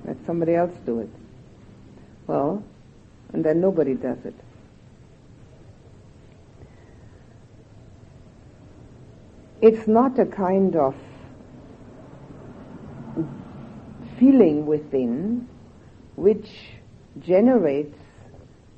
[0.06, 1.10] Let somebody else do it.
[2.32, 2.64] Well,
[3.34, 4.34] and then nobody does it.
[9.62, 10.96] It's not a kind of
[14.18, 15.50] feeling within
[16.16, 16.50] which
[17.20, 18.00] generates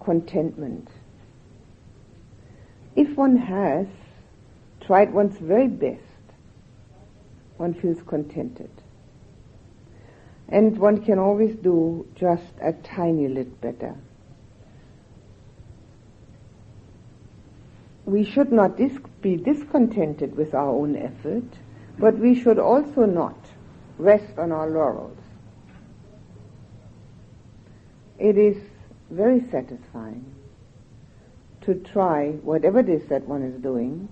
[0.04, 0.88] contentment.
[2.96, 3.86] If one has
[4.82, 6.02] tried one's very best,
[7.58, 8.73] one feels contented.
[10.50, 13.96] And one can always do just a tiny little better.
[13.96, 14.14] Uh.
[18.06, 21.46] We should not dis- be discontented with our own effort,
[21.98, 23.38] but we should also not
[23.98, 25.18] rest on our laurels.
[28.20, 28.58] It is
[29.10, 30.26] very satisfying
[31.62, 34.10] to try whatever it is that one is doing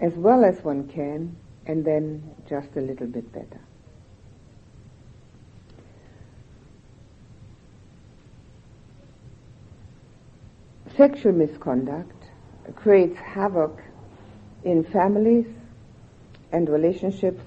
[0.00, 3.60] as well as one can and then just a little bit better.
[10.96, 12.24] Sexual misconduct
[12.74, 13.80] creates havoc
[14.64, 15.46] in families
[16.52, 17.42] and relationships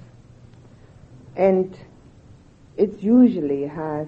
[1.36, 1.78] and
[2.78, 4.08] it usually has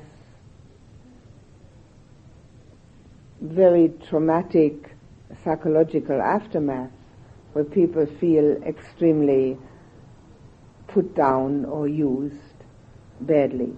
[3.41, 4.91] very traumatic
[5.43, 6.91] psychological aftermath
[7.53, 9.57] where people feel extremely
[10.87, 12.35] put down or used
[13.21, 13.73] badly.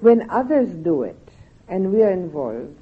[0.00, 1.28] When others do it
[1.68, 2.76] and we are involved,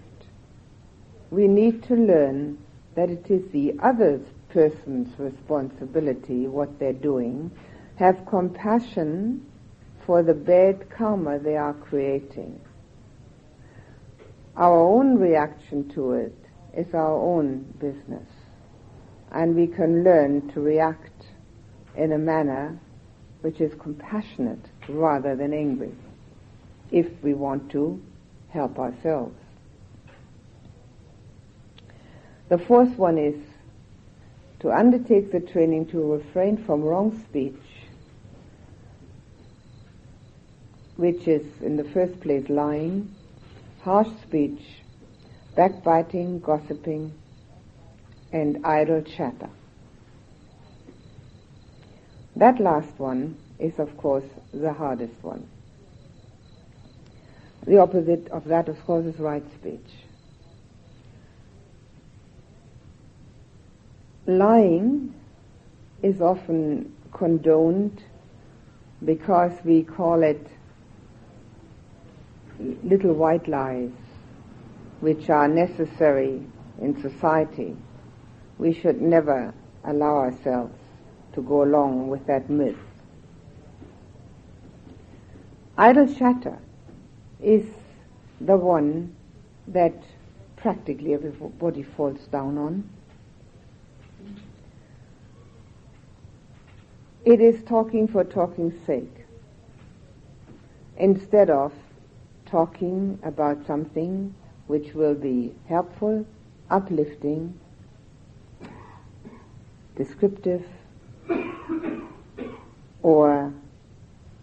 [1.31, 2.59] we need to learn
[2.95, 4.21] that it is the other
[4.51, 7.51] person's responsibility what they're doing,
[7.97, 9.45] have compassion
[10.05, 12.61] for the bad karma they are creating.
[14.57, 16.35] Our own reaction to it
[16.75, 18.29] is our own business.
[19.33, 21.27] And we can learn to react
[21.97, 22.79] in a manner
[23.41, 25.93] which is compassionate rather than angry
[26.91, 28.01] if we want to
[28.51, 29.37] help ourselves.
[32.49, 33.35] The fourth one is
[34.61, 37.61] to undertake the training to refrain from wrong speech,
[40.97, 43.15] which is in the first place lying,
[43.83, 44.63] harsh speech,
[45.57, 47.13] backbiting, gossiping,
[48.33, 49.51] and idle chatter.
[52.37, 55.49] That last one is, of course, the hardest one.
[57.67, 60.06] The opposite of that, of course, is right speech.
[64.27, 65.15] Lying
[66.03, 68.03] is often condoned
[69.05, 70.49] because we call it
[72.83, 73.93] little white lies
[74.99, 76.43] which are necessary
[76.81, 77.77] in society.
[78.59, 79.55] We should never
[79.85, 80.75] allow ourselves
[81.35, 82.77] to go along with that myth.
[85.79, 86.59] Idle chatter
[87.41, 87.65] is
[88.41, 89.15] the one
[89.69, 89.95] that
[90.57, 92.96] practically everybody falls down on.
[97.27, 99.25] It is talking for talking's sake
[100.97, 101.73] instead of
[102.45, 104.33] talking about something
[104.69, 106.25] which will be helpful,
[106.71, 107.59] uplifting,
[109.97, 110.65] descriptive,
[113.03, 113.53] or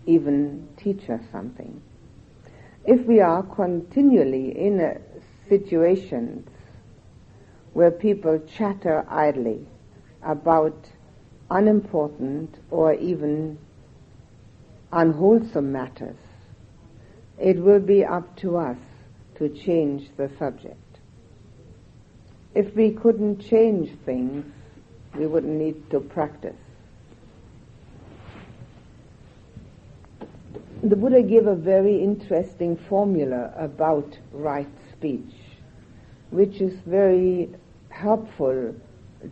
[0.05, 1.81] even teach us something.
[2.83, 5.01] If we are continually in
[5.47, 6.49] situations
[7.71, 9.65] where people chatter idly
[10.21, 10.89] about
[11.53, 13.57] unimportant or even
[14.91, 16.17] unwholesome matters,
[17.39, 18.77] it will be up to us
[19.35, 20.77] to change the subject.
[22.55, 24.45] If we couldn't change things,
[25.15, 26.55] we wouldn't need to practice.
[30.81, 35.33] The Buddha gave a very interesting formula about right speech,
[36.31, 37.49] which is very
[37.89, 38.75] helpful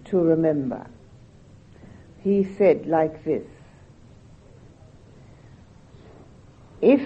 [0.05, 0.88] to remember.
[2.24, 3.47] He said like this,
[6.82, 7.01] if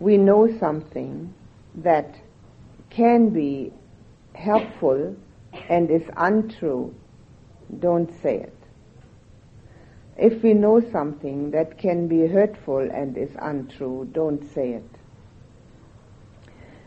[0.00, 1.34] we know something
[1.76, 2.16] that
[2.90, 3.72] can be
[4.34, 5.16] helpful
[5.68, 6.94] and is untrue,
[7.80, 8.54] don't say it.
[10.16, 14.90] If we know something that can be hurtful and is untrue, don't say it.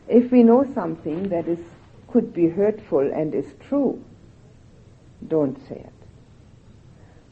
[0.07, 1.59] If we know something that is
[2.07, 4.03] could be hurtful and is true,
[5.25, 6.00] don't say it.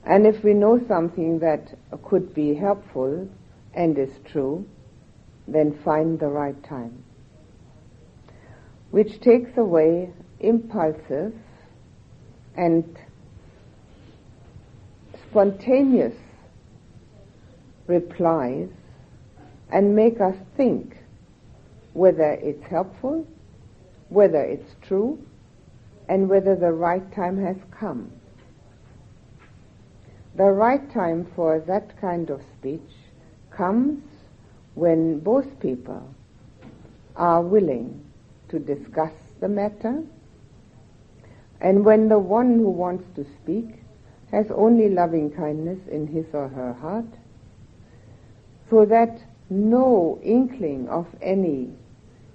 [0.05, 3.29] And if we know something that could be helpful
[3.73, 4.65] and is true,
[5.47, 7.03] then find the right time
[8.91, 11.33] which takes away impulsive
[12.55, 12.97] and
[15.29, 16.15] spontaneous
[17.87, 18.69] replies
[19.71, 20.97] and make us think
[21.93, 23.27] whether it's helpful,
[24.09, 25.19] whether it's true,
[26.07, 28.11] and whether the right time has come.
[30.39, 32.89] The right time for that kind of speech
[33.51, 34.01] comes
[34.73, 36.15] when both people
[37.17, 38.05] are willing
[38.47, 39.11] to discuss
[39.41, 40.01] the matter
[41.59, 43.83] and when the one who wants to speak
[44.31, 47.17] has only loving kindness in his or her heart
[48.69, 51.69] so that no inkling of any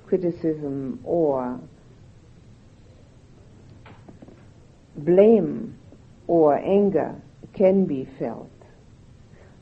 [0.06, 1.58] criticism or
[4.98, 5.78] blame
[6.26, 7.14] or anger
[7.54, 8.50] can be felt.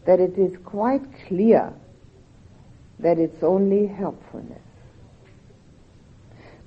[0.07, 1.72] That it is quite clear
[2.99, 4.62] that it's only helpfulness.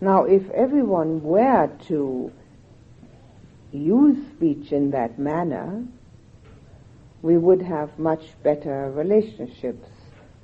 [0.01, 2.31] Now, if everyone were to
[3.71, 5.85] use speech in that manner,
[7.21, 9.89] we would have much better relationships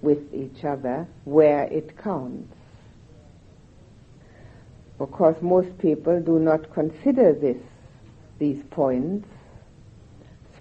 [0.02, 2.54] with each other where it counts.
[4.98, 7.58] Because most people do not consider this,
[8.40, 9.28] these points.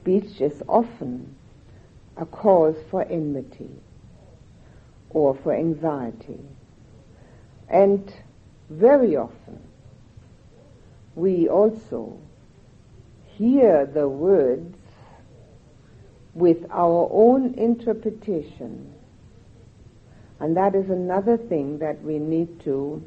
[0.00, 1.34] Speech is often
[2.16, 3.70] a cause for enmity
[5.10, 6.40] or for anxiety.
[7.68, 8.12] And
[8.70, 9.60] very often
[11.14, 12.18] we also
[13.36, 14.78] hear the words
[16.34, 18.94] with our own interpretation
[20.38, 23.02] and that is another thing that we need to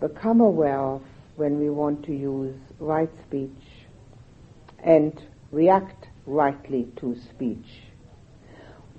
[0.00, 1.02] become aware of
[1.36, 3.50] when we want to use right speech
[4.82, 5.20] and
[5.50, 7.82] react rightly to speech.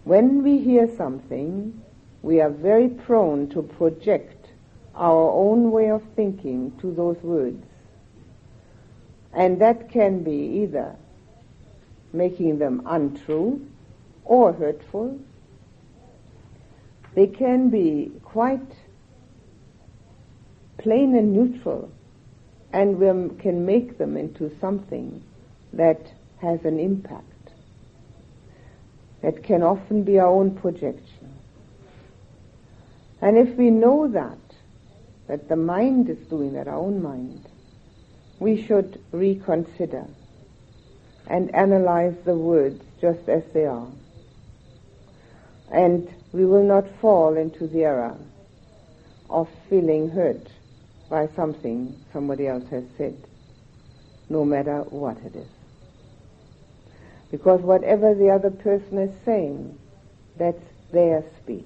[0.04, 1.82] When we hear something,
[2.22, 4.47] we are very prone to project
[4.95, 7.66] our own way of thinking to those words.
[9.34, 10.95] And that can be either
[12.12, 13.66] making them untrue
[14.26, 15.20] or hurtful
[17.16, 18.72] they can be quite
[20.78, 21.91] plain and neutral
[22.72, 25.22] and we can make them into something
[25.74, 27.26] that has an impact.
[29.22, 31.38] That can often be our own projection.
[33.22, 34.38] And if we know that,
[35.28, 37.48] that the mind is doing that, our own mind,
[38.40, 40.08] we should reconsider
[41.28, 43.88] and analyze the words just as they are.
[45.72, 48.18] And we will not fall into the error
[49.30, 50.48] of feeling hurt
[51.10, 53.18] by something somebody else has said,
[54.30, 55.59] no matter what it is.
[57.32, 59.78] Because whatever the other person is saying,
[60.38, 61.66] that's their speech.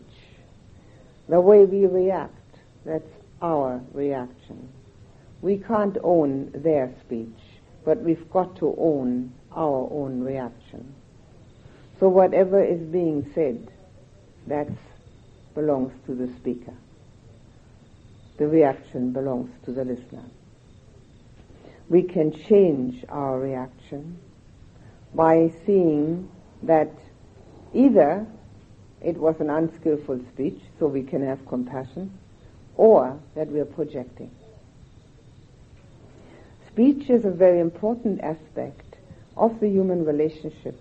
[1.29, 2.33] The way we react,
[2.85, 3.09] that's
[3.41, 4.69] our reaction.
[5.41, 7.39] We can't own their speech,
[7.85, 10.93] but we've got to own our own reaction.
[11.99, 13.71] So whatever is being said,
[14.47, 14.67] that
[15.55, 16.73] belongs to the speaker.
[18.37, 20.23] The reaction belongs to the listener.
[21.87, 24.17] We can change our reaction
[25.15, 26.29] by seeing
[26.63, 26.91] that
[27.73, 28.25] either
[29.01, 32.17] it was an unskillful speech, so we can have compassion,
[32.77, 34.31] or that we are projecting.
[36.67, 38.95] Speech is a very important aspect
[39.37, 40.75] of the human relationship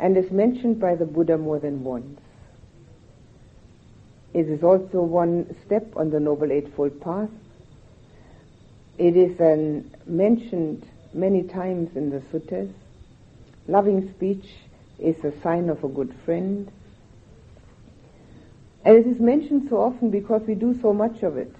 [0.00, 2.20] and is mentioned by the Buddha more than once.
[4.34, 7.30] It is also one step on the Noble Eightfold Path.
[8.98, 12.72] It is an, mentioned many times in the suttas.
[13.68, 14.46] Loving speech
[14.98, 16.70] is a sign of a good friend.
[18.84, 21.54] And it is mentioned so often because we do so much of it.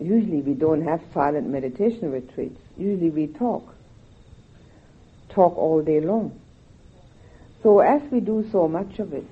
[0.00, 2.60] Usually we don't have silent meditation retreats.
[2.76, 3.74] Usually we talk.
[5.30, 6.38] Talk all day long.
[7.62, 9.26] So as we do so much of it,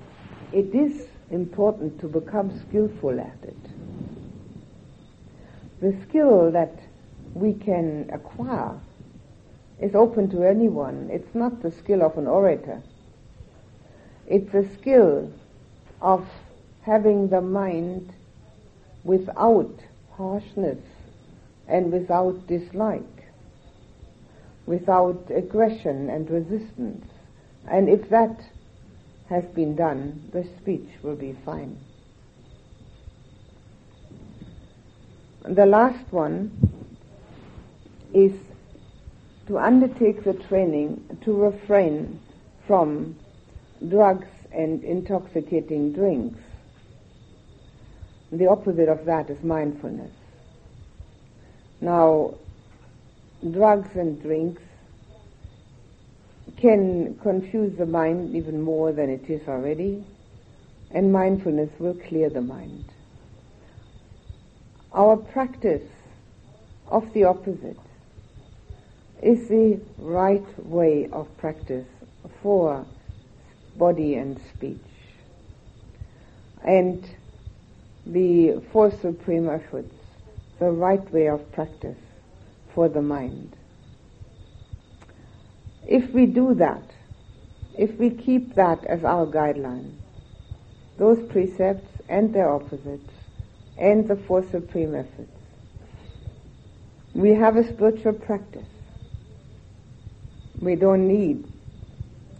[0.51, 3.57] it is important to become skillful at it.
[5.81, 6.79] The skill that
[7.33, 8.79] we can acquire
[9.81, 11.09] is open to anyone.
[11.11, 12.81] It's not the skill of an orator.
[14.27, 15.31] It's a skill
[16.01, 16.27] of
[16.81, 18.13] having the mind
[19.03, 19.73] without
[20.13, 20.79] harshness
[21.67, 23.23] and without dislike,
[24.65, 27.05] without aggression and resistance.
[27.67, 28.39] And if that
[29.29, 31.77] has been done, the speech will be fine.
[35.43, 36.51] The last one
[38.13, 38.33] is
[39.49, 42.19] to undertake the training to refrain
[42.67, 43.15] from
[43.87, 46.39] drugs and intoxicating drinks.
[48.31, 50.11] The opposite of that is mindfulness.
[51.81, 52.35] Now,
[53.51, 54.61] drugs and drinks
[56.57, 60.05] can confuse the mind even more than it is already,
[60.91, 62.85] and mindfulness will clear the mind.
[64.93, 65.89] Our practice
[66.87, 67.79] of the opposite
[69.21, 71.87] is the right way of practice
[72.41, 72.85] for
[73.75, 74.77] body and speech.
[76.65, 77.03] And
[78.05, 79.93] the Four Supreme Efforts,
[80.59, 81.97] the right way of practice
[82.73, 83.55] for the mind.
[85.87, 86.83] If we do that,
[87.77, 89.93] if we keep that as our guideline,
[90.97, 93.13] those precepts and their opposites,
[93.77, 95.31] and the Four Supreme Efforts,
[97.13, 98.68] we have a spiritual practice.
[100.59, 101.45] We don't need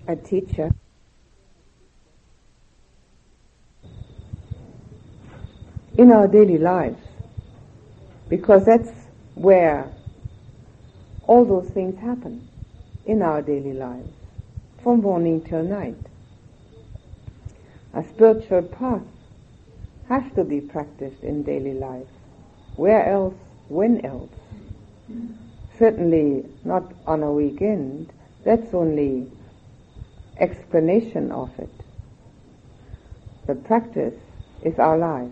[0.08, 0.72] a teacher.
[5.98, 7.02] In our daily lives,
[8.30, 8.90] because that's
[9.36, 9.92] where
[11.24, 12.48] all those things happen
[13.06, 14.12] in our daily lives,
[14.84, 15.98] from morning till night.
[17.94, 19.02] A spiritual path
[20.10, 22.08] has to be practiced in daily life.
[22.76, 23.36] Where else?
[23.68, 24.30] When else?
[25.80, 28.12] Certainly not on a weekend.
[28.44, 29.32] That's only
[30.38, 31.70] explanation of it.
[33.48, 34.20] The practice
[34.62, 35.32] is our life.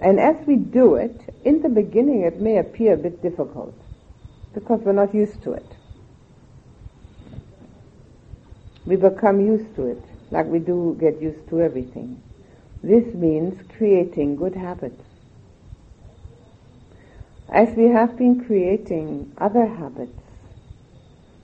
[0.00, 3.74] And as we do it, in the beginning it may appear a bit difficult
[4.54, 5.66] because we're not used to it.
[8.86, 12.20] We become used to it, like we do get used to everything.
[12.82, 15.02] This means creating good habits.
[17.54, 20.20] As we have been creating other habits,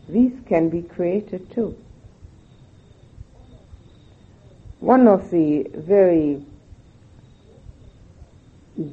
[0.09, 1.77] these can be created too.
[4.81, 6.45] One of the very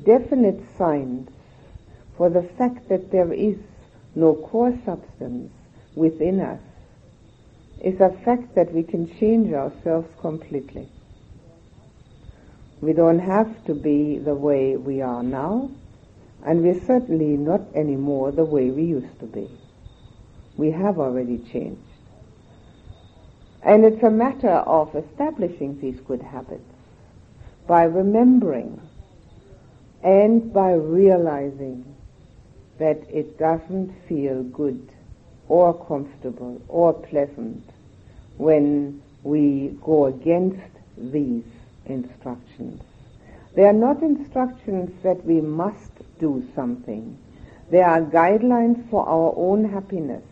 [0.05, 1.28] definite signs
[2.18, 3.57] for the fact that there is
[4.13, 5.51] no core substance
[5.95, 6.61] within us
[7.82, 10.88] is the fact that we can change ourselves completely.
[12.80, 15.72] We don't have to be the way we are now,
[16.45, 19.49] and we're certainly not anymore the way we used to be.
[20.55, 21.81] We have already changed.
[23.63, 26.63] And it's a matter of establishing these good habits
[27.67, 28.79] by remembering
[30.03, 31.95] and by realizing
[32.77, 34.89] that it doesn't feel good
[35.49, 37.63] or comfortable or pleasant
[38.38, 41.43] when we go against these
[41.85, 42.81] instructions.
[43.55, 47.18] They are not instructions that we must do something.
[47.70, 50.24] They are guidelines for our own happiness.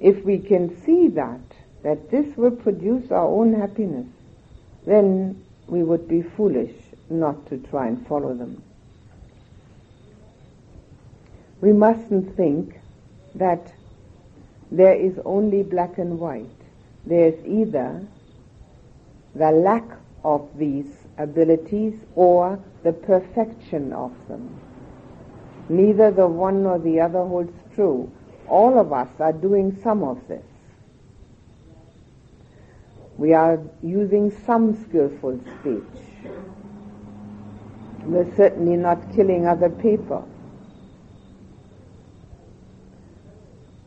[0.00, 1.40] If we can see that,
[1.82, 4.06] that this will produce our own happiness,
[4.86, 6.74] then we would be foolish
[7.10, 8.62] not to try and follow them.
[11.60, 12.78] We mustn't think
[13.34, 13.72] that
[14.70, 16.46] there is only black and white.
[17.04, 18.06] There's either
[19.34, 19.84] the lack
[20.24, 24.60] of these abilities or the perfection of them.
[25.68, 28.10] Neither the one nor the other holds true.
[28.48, 30.44] All of us are doing some of this.
[33.18, 36.32] We are using some skillful speech.
[38.04, 40.26] We're certainly not killing other people.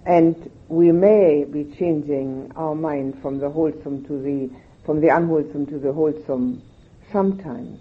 [0.06, 4.50] And we may be changing our mind from the wholesome to the,
[4.86, 6.62] from the unwholesome to the wholesome
[7.12, 7.80] sometimes.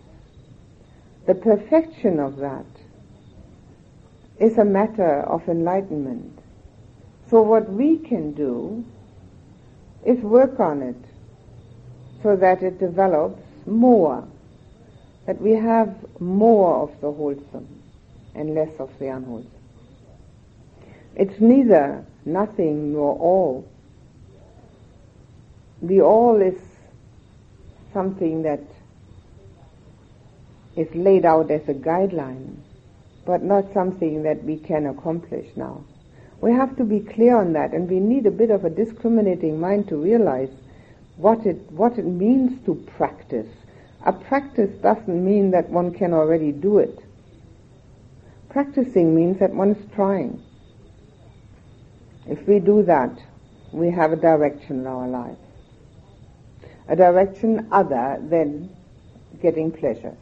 [1.26, 2.66] The perfection of that
[4.38, 6.38] is a matter of enlightenment.
[7.28, 8.84] So what we can do
[10.04, 10.96] is work on it
[12.22, 14.26] so that it develops more,
[15.26, 17.68] that we have more of the wholesome
[18.34, 19.50] and less of the unwholesome.
[21.14, 23.68] It's neither nothing nor all.
[25.82, 26.60] The all is
[27.92, 28.60] something that
[30.76, 32.56] is laid out as a guideline,
[33.24, 35.84] but not something that we can accomplish now.
[36.40, 39.60] We have to be clear on that, and we need a bit of a discriminating
[39.60, 40.50] mind to realize
[41.16, 43.48] what it, what it means to practice.
[44.06, 46.98] A practice doesn't mean that one can already do it.
[48.48, 50.42] Practicing means that one is trying.
[52.26, 53.18] If we do that,
[53.72, 55.36] we have a direction in our life.
[56.88, 58.74] A direction other than
[59.42, 60.16] getting pleasures.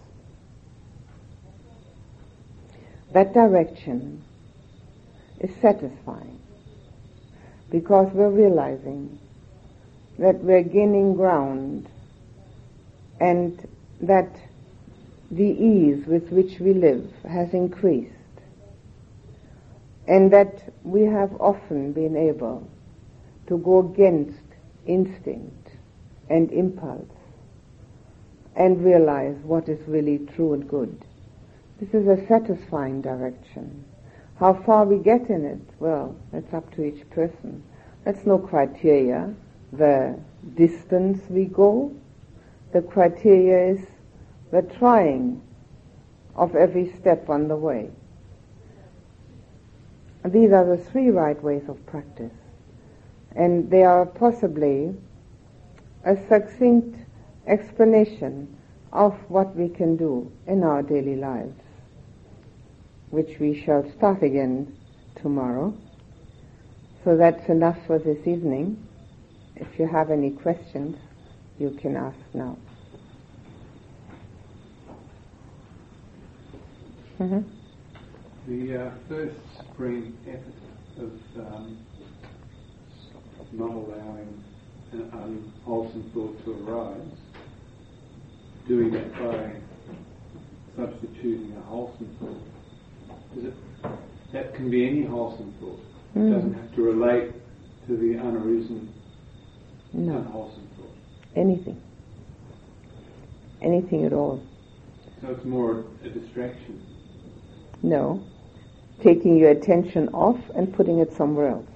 [3.13, 4.23] That direction
[5.41, 6.41] is satisfying
[7.71, 9.19] because we're realizing
[10.19, 11.89] that we're gaining ground
[13.21, 13.67] and
[14.01, 14.29] that
[15.31, 18.13] the ease with which we live has increased
[20.07, 22.69] and that we have often been able
[23.47, 24.39] to go against
[24.87, 25.69] instinct
[26.31, 27.11] and impulse
[28.57, 31.05] and realize what is really true and good.
[31.81, 33.85] This is a satisfying direction.
[34.39, 37.63] How far we get in it, well, that's up to each person.
[38.05, 39.35] That's no criteria.
[39.73, 40.19] The
[40.55, 41.95] distance we go,
[42.73, 43.87] the criteria is
[44.51, 45.43] the trying
[46.35, 47.91] of every step on the way.
[50.25, 52.35] These are the three right ways of practice.
[53.37, 54.95] And they are possibly
[56.05, 56.99] a succinct
[57.47, 58.57] explanation
[58.93, 61.55] of what we can do in our daily lives,
[63.11, 64.77] which we shall start again
[65.21, 65.75] tomorrow.
[67.05, 68.87] So that's enough for this evening.
[69.57, 70.97] If you have any questions,
[71.59, 72.59] you can ask now.
[77.19, 77.41] Mm-hmm.
[78.47, 81.79] The uh, first supreme effort of um,
[83.53, 84.45] not allowing
[84.93, 87.01] an unwholesome thought to arise,
[88.67, 89.57] doing it by
[90.77, 92.58] substituting a wholesome thought.
[94.33, 95.81] That can be any wholesome thought.
[96.15, 96.35] It mm.
[96.35, 97.33] doesn't have to relate
[97.87, 98.89] to the unarisen,
[99.93, 100.19] no.
[100.19, 100.95] unwholesome thought.
[101.35, 101.81] Anything.
[103.63, 104.43] Anything at all.
[105.23, 106.85] So it's more a distraction.
[107.83, 108.23] No.
[109.03, 111.67] Taking your attention off and putting it somewhere else.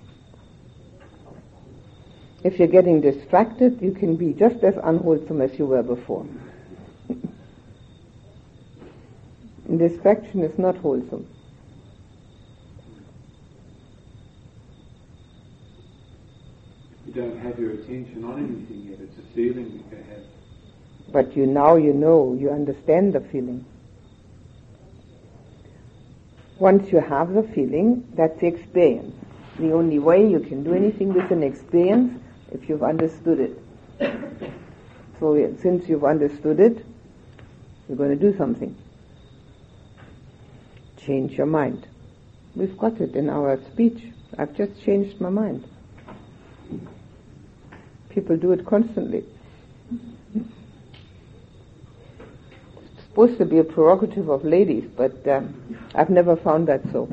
[2.45, 6.27] If you're getting distracted, you can be just as unwholesome as you were before.
[9.77, 11.27] Distraction is not wholesome.
[17.15, 18.99] You don't have your attention on anything yet.
[19.01, 20.23] It's a feeling that you have.
[21.13, 23.67] But you now you know, you understand the feeling.
[26.59, 29.15] Once you have the feeling, that's the experience.
[29.59, 32.19] The only way you can do anything with an experience
[32.51, 33.63] if you've understood it.
[35.21, 36.83] So since you've understood it,
[37.89, 38.75] you're going to do something.
[40.97, 41.87] Change your mind.
[42.55, 44.03] We've got it in our speech.
[44.39, 45.69] I've just changed my mind.
[48.15, 49.25] People do it constantly.
[50.35, 50.45] It's
[53.09, 57.09] supposed to be a prerogative of ladies, but um, I've never found that so.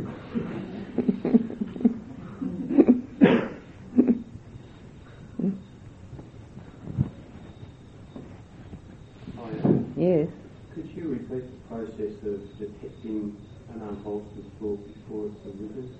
[9.95, 10.27] yes.
[10.73, 13.37] Could you repeat the process of detecting
[13.73, 15.95] an unwholesome thought before it's arisen?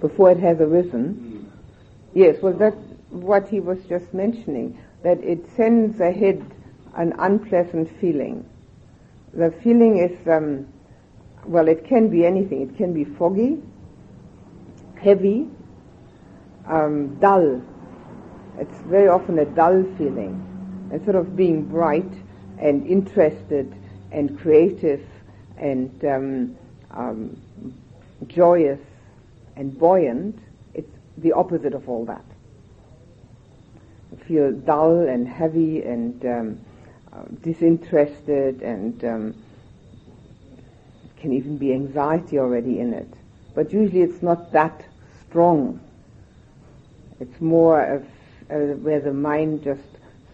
[0.00, 1.14] Before it has arisen?
[1.14, 1.44] Mm.
[2.12, 2.76] Yes, well, that's
[3.14, 6.44] what he was just mentioning, that it sends ahead
[6.94, 8.48] an unpleasant feeling
[9.34, 10.66] the feeling is, um,
[11.44, 12.62] well, it can be anything.
[12.62, 13.60] It can be foggy,
[14.96, 15.48] heavy,
[16.66, 17.60] um, dull.
[18.58, 20.40] It's very often a dull feeling.
[20.92, 22.12] Instead of being bright
[22.58, 23.74] and interested
[24.12, 25.04] and creative
[25.56, 26.56] and um,
[26.92, 27.36] um,
[28.28, 28.80] joyous
[29.56, 30.38] and buoyant,
[30.74, 32.24] it's the opposite of all that.
[34.26, 36.58] Feel dull and heavy and um,
[37.42, 39.34] disinterested and um,
[41.20, 43.12] can even be anxiety already in it.
[43.54, 44.84] But usually it's not that
[45.28, 45.80] strong.
[47.20, 48.02] It's more of
[48.50, 49.82] uh, where the mind just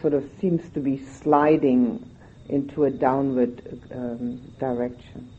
[0.01, 2.05] sort of seems to be sliding
[2.49, 5.31] into a downward um, direction.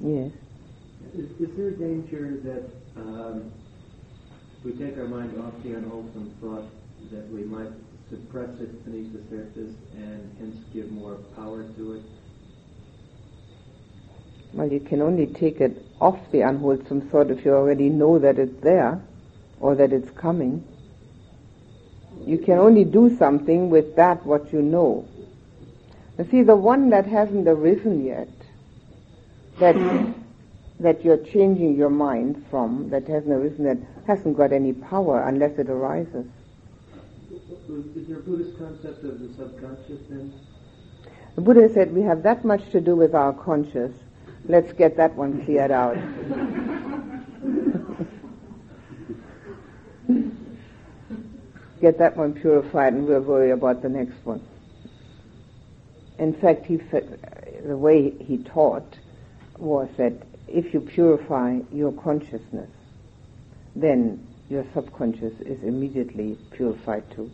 [0.00, 0.30] Yes.
[1.14, 3.50] Is, is there a danger that um,
[4.66, 6.64] we take our mind off the unwholesome thought
[7.12, 7.70] that we might
[8.10, 12.02] suppress it beneath the surface and hence give more power to it?
[14.52, 18.40] Well, you can only take it off the unwholesome thought if you already know that
[18.40, 19.00] it's there
[19.60, 20.66] or that it's coming.
[22.24, 25.06] You can only do something with that what you know.
[26.18, 28.30] You see, the one that hasn't arisen yet,
[29.60, 29.76] that
[30.80, 35.58] that you're changing your mind from, that hasn't arisen, that hasn't got any power unless
[35.58, 36.26] it arises.
[37.68, 40.32] Is there a Buddhist concept of the subconscious then?
[41.34, 43.92] The Buddha said we have that much to do with our conscious.
[44.46, 45.96] Let's get that one cleared out.
[51.80, 54.46] get that one purified and we'll worry about the next one.
[56.18, 58.96] In fact, he the way he taught
[59.58, 60.14] was that
[60.48, 62.70] if you purify your consciousness,
[63.74, 67.30] then your subconscious is immediately purified too.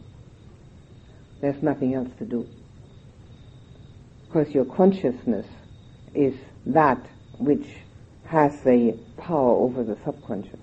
[1.41, 2.49] There's nothing else to do.
[4.27, 5.47] Because your consciousness
[6.15, 6.35] is
[6.67, 7.05] that
[7.39, 7.67] which
[8.27, 10.61] has the power over the subconscious.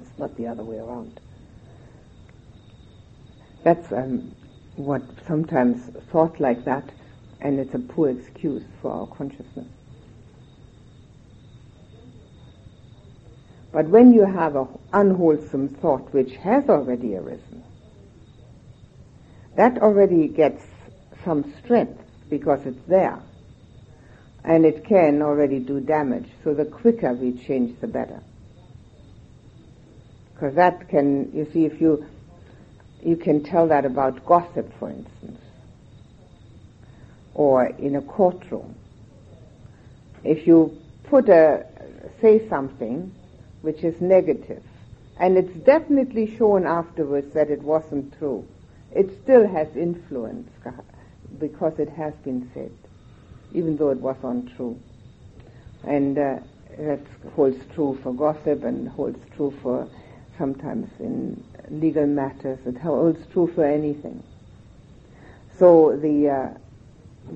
[0.00, 1.20] It's not the other way around.
[3.64, 4.34] That's um,
[4.76, 6.88] what sometimes thought like that,
[7.40, 9.66] and it's a poor excuse for our consciousness.
[13.72, 17.62] But when you have an unwholesome thought which has already arisen,
[19.56, 20.64] that already gets
[21.24, 23.18] some strength because it's there.
[24.44, 26.28] And it can already do damage.
[26.42, 28.20] So the quicker we change, the better.
[30.32, 32.06] Because that can, you see, if you,
[33.04, 35.38] you can tell that about gossip, for instance,
[37.34, 38.74] or in a courtroom.
[40.24, 41.66] If you put a,
[42.22, 43.14] say something
[43.62, 44.62] which is negative,
[45.18, 48.46] and it's definitely shown afterwards that it wasn't true,
[48.92, 50.50] it still has influence
[51.38, 52.72] because it has been said,
[53.52, 54.78] even though it was untrue.
[55.84, 56.38] And uh,
[56.78, 57.00] that
[57.34, 59.88] holds true for gossip and holds true for
[60.38, 62.58] sometimes in legal matters.
[62.66, 64.22] It holds true for anything.
[65.58, 66.48] So the uh,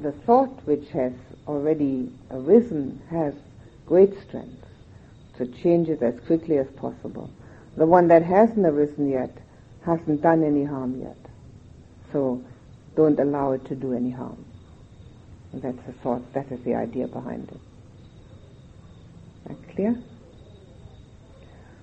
[0.01, 1.13] the thought which has
[1.47, 3.35] already arisen has
[3.87, 4.64] great strength
[5.39, 7.31] to change it as quickly as possible.
[7.77, 9.37] The one that hasn't arisen yet
[9.85, 11.17] hasn't done any harm yet.
[12.13, 12.43] So
[12.97, 14.45] don't allow it to do any harm.
[15.53, 17.61] And that's the thought, that is the idea behind it.
[19.47, 19.97] That clear?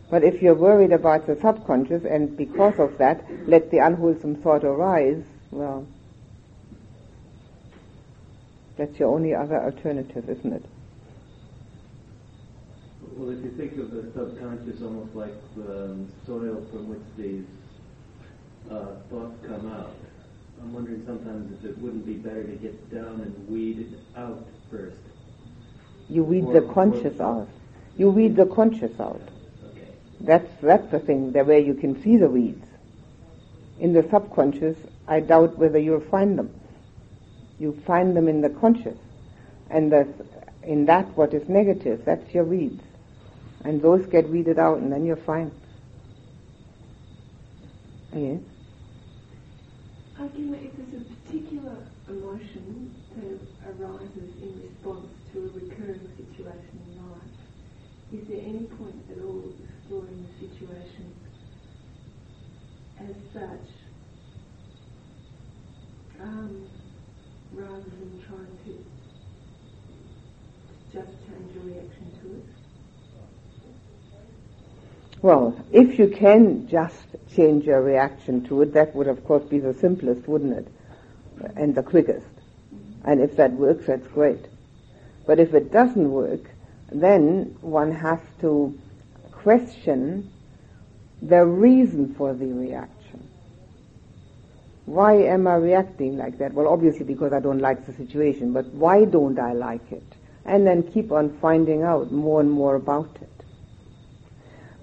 [0.10, 4.64] But if you're worried about the subconscious and because of that let the unwholesome thought
[4.64, 5.88] arise, well,
[8.78, 10.66] that's your only other alternative, isn't it?
[13.22, 17.46] Well, if you think of the subconscious almost like the um, soil from which these
[18.68, 19.94] uh, thoughts come out,
[20.60, 24.44] I'm wondering sometimes if it wouldn't be better to get down and weed it out
[24.72, 24.98] first.
[26.10, 27.48] You weed the conscious out.
[27.96, 29.22] You weed the conscious out.
[29.70, 29.90] Okay.
[30.22, 32.66] That's that's the thing, the way you can see the weeds.
[33.80, 36.60] In the subconscious, I doubt whether you'll find them.
[37.60, 38.98] You find them in the conscious,
[39.70, 40.08] and the,
[40.64, 42.82] in that what is negative, that's your weeds,
[43.64, 45.52] and those get weeded out, and then you're fine.
[48.14, 48.40] Yes.
[50.20, 51.78] Arjuna, if there's a particular
[52.10, 53.40] emotion that
[53.72, 57.36] arises in response to a recurring situation in life,
[58.14, 61.16] is there any point at all exploring the situation
[63.00, 63.68] as such,
[66.22, 66.68] um,
[67.54, 68.86] rather than trying to
[70.94, 72.46] just change your reaction to it?
[75.22, 77.06] Well, if you can just
[77.36, 80.68] change your reaction to it, that would of course be the simplest, wouldn't it?
[81.56, 82.26] And the quickest.
[83.04, 84.46] And if that works, that's great.
[85.28, 86.42] But if it doesn't work,
[86.92, 88.78] then one has to
[89.32, 90.32] question
[91.22, 93.28] the reason for the reaction.
[94.86, 96.54] Why am I reacting like that?
[96.54, 100.04] Well, obviously because I don't like the situation, but why don't I like it?
[100.46, 103.21] And then keep on finding out more and more about it.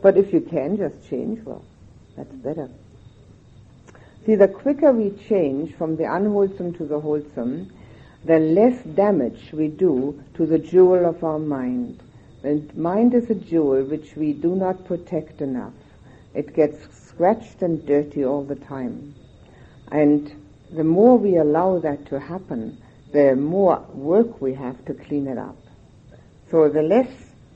[0.00, 1.64] But if you can just change, well,
[2.16, 2.68] that's better.
[4.26, 7.72] See, the quicker we change from the unwholesome to the wholesome,
[8.24, 12.00] the less damage we do to the jewel of our mind.
[12.42, 15.72] And mind is a jewel which we do not protect enough.
[16.34, 16.78] It gets
[17.08, 19.14] scratched and dirty all the time.
[19.90, 20.32] And
[20.70, 22.80] the more we allow that to happen,
[23.12, 25.56] the more work we have to clean it up.
[26.50, 27.08] So the less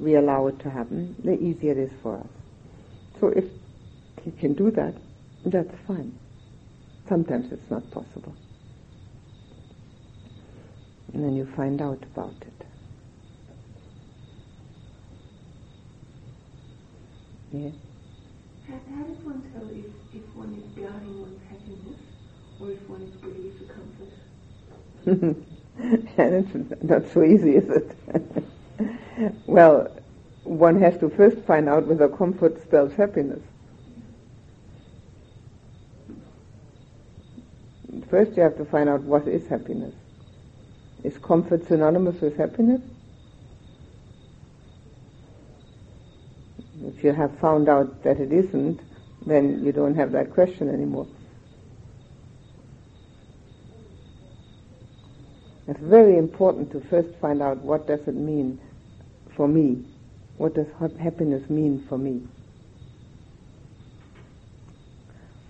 [0.03, 2.29] we allow it to happen, the easier it is for us.
[3.21, 3.45] So if
[4.27, 4.95] you can do that,
[5.45, 6.19] that's fine.
[7.09, 8.35] Sometimes it's not possible.
[11.15, 12.67] And then you find out about it.
[17.53, 17.71] Yeah?
[18.69, 22.01] How, how does one tell if, if one is guarding one's happiness
[22.59, 24.13] or if one is greedy for comfort?
[26.19, 27.97] and it's not so easy, is it?
[29.47, 29.89] well,
[30.45, 33.41] one has to first find out whether comfort spells happiness.
[38.11, 39.95] First you have to find out what is happiness.
[41.03, 42.81] Is comfort synonymous with happiness?
[46.85, 48.81] If you have found out that it isn't,
[49.25, 51.07] then you don't have that question anymore.
[55.69, 58.61] It's very important to first find out what does it mean
[59.37, 59.83] for me?
[60.37, 60.67] What does
[61.03, 62.23] happiness mean for me?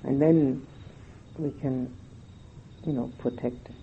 [0.05, 0.66] And then
[1.39, 1.95] we can,
[2.87, 3.74] you know, protect it.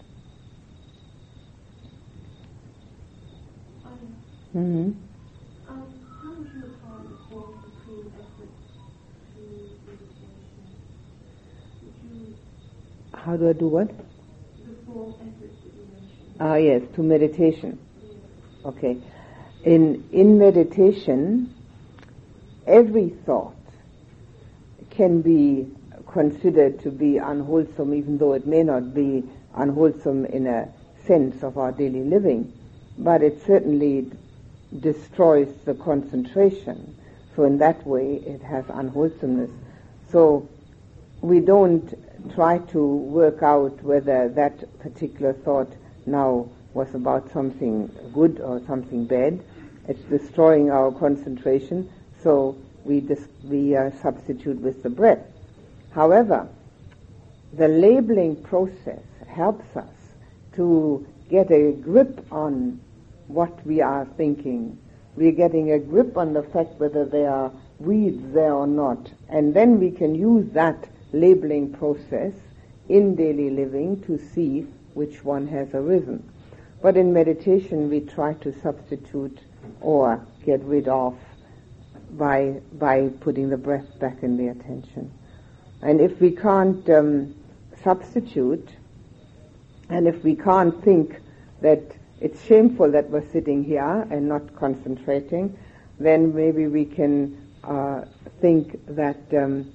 [4.56, 4.91] Mm-hmm.
[13.14, 13.88] How do I do what?
[13.89, 15.54] The four efforts.
[16.39, 17.80] Ah, yes, to meditation.
[18.66, 18.97] Okay.
[19.64, 21.53] In, in meditation,
[22.66, 23.55] every thought
[24.89, 25.68] can be
[26.07, 29.24] considered to be unwholesome, even though it may not be
[29.55, 30.70] unwholesome in a
[31.05, 32.53] sense of our daily living,
[32.97, 34.12] but it certainly
[34.80, 36.95] destroys the concentration.
[37.36, 39.51] So in that way, it has unwholesomeness.
[40.12, 40.47] So
[41.22, 41.93] we don't
[42.34, 45.72] try to work out whether that particular thought
[46.05, 49.41] now was about something good or something bad.
[49.90, 51.90] It's destroying our concentration,
[52.22, 55.26] so we, dis- we uh, substitute with the breath.
[55.96, 56.48] However,
[57.54, 59.96] the labeling process helps us
[60.54, 62.80] to get a grip on
[63.30, 64.78] what we are thinking.
[65.16, 69.10] We're getting a grip on the fact whether there are weeds there or not.
[69.28, 72.34] And then we can use that labeling process
[72.90, 76.32] in daily living to see which one has arisen.
[76.80, 79.40] But in meditation, we try to substitute
[79.82, 81.17] or get rid of
[82.11, 85.11] by, by putting the breath back in the attention.
[85.82, 87.36] And if we can't um,
[87.84, 88.70] substitute,
[89.89, 91.20] and if we can't think
[91.61, 91.82] that
[92.20, 95.57] it's shameful that we're sitting here and not concentrating,
[95.99, 98.05] then maybe we can uh,
[98.41, 99.72] think that um,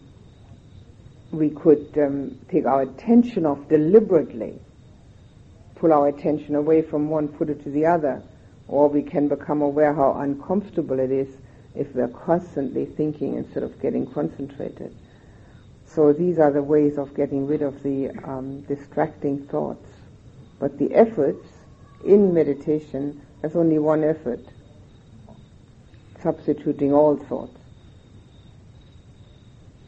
[1.31, 4.59] we could um, take our attention off deliberately,
[5.77, 8.23] pull our attention away from one, put it to the other,
[8.69, 11.37] or we can become aware how uncomfortable it is
[11.75, 14.95] if we're constantly thinking instead of getting concentrated.
[15.87, 19.89] So these are the ways of getting rid of the um, distracting thoughts.
[20.59, 21.47] But the efforts
[22.05, 24.41] in meditation, there's only one effort,
[26.23, 27.59] substituting all thoughts.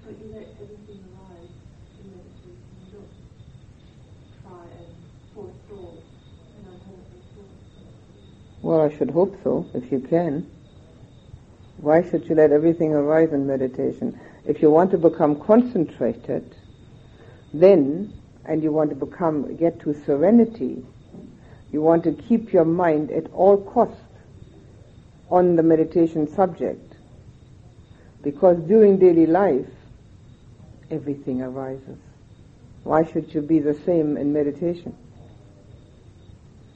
[0.04, 1.50] But you let everything arise
[1.98, 2.56] in meditation.
[2.86, 3.12] You don't
[4.42, 4.94] try and
[5.34, 6.02] forestall
[6.58, 8.55] an unhelpful thought.
[8.66, 10.50] Well, I should hope so, if you can.
[11.76, 14.18] Why should you let everything arise in meditation?
[14.44, 16.52] If you want to become concentrated,
[17.54, 18.12] then,
[18.44, 20.84] and you want to become, get to serenity,
[21.70, 24.02] you want to keep your mind at all costs
[25.30, 26.96] on the meditation subject.
[28.20, 29.70] Because during daily life,
[30.90, 32.00] everything arises.
[32.82, 34.92] Why should you be the same in meditation?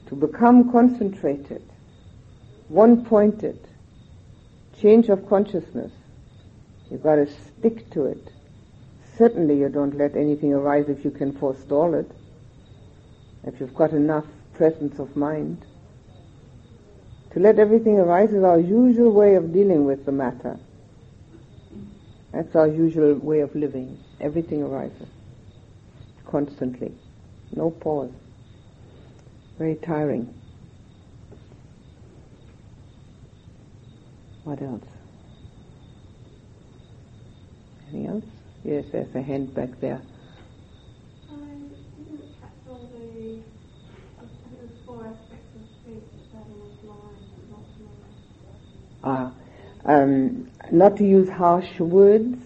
[0.07, 1.67] To become concentrated,
[2.71, 3.59] one pointed,
[4.81, 5.91] change of consciousness,
[6.89, 8.31] you've got to stick to it.
[9.17, 12.09] Certainly you don't let anything arise if you can forestall it.
[13.43, 15.65] If you've got enough presence of mind.
[17.33, 20.57] To let everything arise is our usual way of dealing with the matter.
[22.31, 24.01] That's our usual way of living.
[24.21, 25.09] Everything arises.
[26.25, 26.93] Constantly.
[27.53, 28.13] No pause.
[29.57, 30.33] Very tiring.
[34.43, 34.83] What else?
[37.83, 38.25] Anything else?
[38.63, 40.01] Yes, there's a hand back there.
[41.29, 43.37] I didn't catch all the,
[44.19, 47.65] the four aspects of speech that was lying and not
[49.03, 49.31] lying.
[49.31, 49.31] Ah,
[49.85, 52.39] um, not to use harsh words,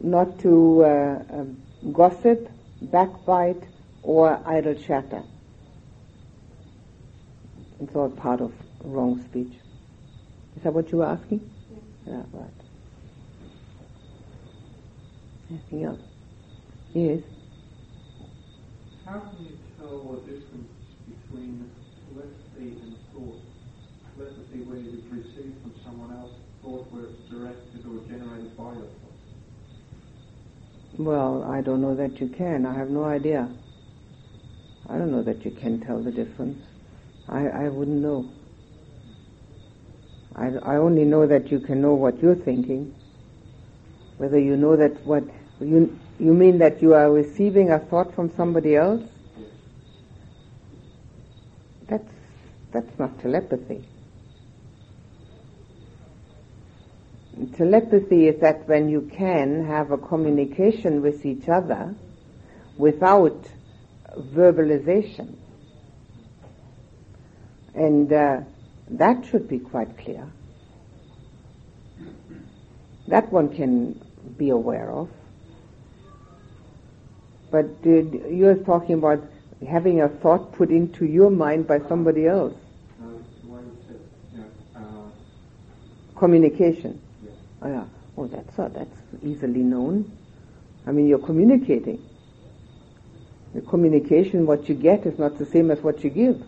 [0.00, 1.60] not to uh, um,
[1.92, 2.48] gossip,
[2.82, 3.64] backbite,
[4.02, 5.24] or idle chatter.
[7.80, 8.52] It's all part of
[8.84, 9.54] wrong speech.
[10.56, 11.40] Is that what you were asking?
[12.06, 12.50] Yeah, right.
[15.50, 16.00] Anything else?
[16.94, 17.20] Yes.
[19.04, 20.70] How can you tell the difference
[21.08, 21.70] between
[22.08, 23.40] telepathy and thought?
[24.16, 26.32] Telepathy where you've received from someone else,
[26.62, 29.20] thought where it's directed or generated by your thoughts.
[30.98, 32.66] Well, I don't know that you can.
[32.66, 33.48] I have no idea.
[34.88, 36.62] I don't know that you can tell the difference.
[37.28, 38.28] I, I wouldn't know.
[40.36, 42.94] I, I only know that you can know what you're thinking.
[44.18, 45.24] Whether you know that what
[45.60, 49.02] you you mean that you are receiving a thought from somebody else?
[51.88, 52.12] That's
[52.72, 53.84] that's not telepathy.
[57.56, 61.94] Telepathy is that when you can have a communication with each other
[62.76, 63.48] without
[64.16, 65.36] verbalization.
[67.74, 68.40] And uh,
[68.90, 70.26] that should be quite clear.
[73.08, 74.00] That one can
[74.36, 75.08] be aware of.
[77.50, 79.24] But you're talking about
[79.68, 82.54] having a thought put into your mind by somebody else.
[83.00, 84.00] The way you said,
[84.34, 84.40] you
[84.80, 85.12] know,
[86.16, 87.00] Communication.
[87.24, 87.30] yeah.
[87.62, 87.84] Oh, yeah.
[88.16, 90.10] Oh, that's uh, that's easily known.
[90.86, 92.00] I mean, you're communicating.
[93.54, 96.42] The communication, what you get, is not the same as what you give.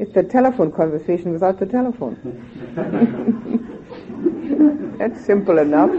[0.00, 2.16] It's a telephone conversation without the telephone.
[4.98, 5.90] That's simple enough.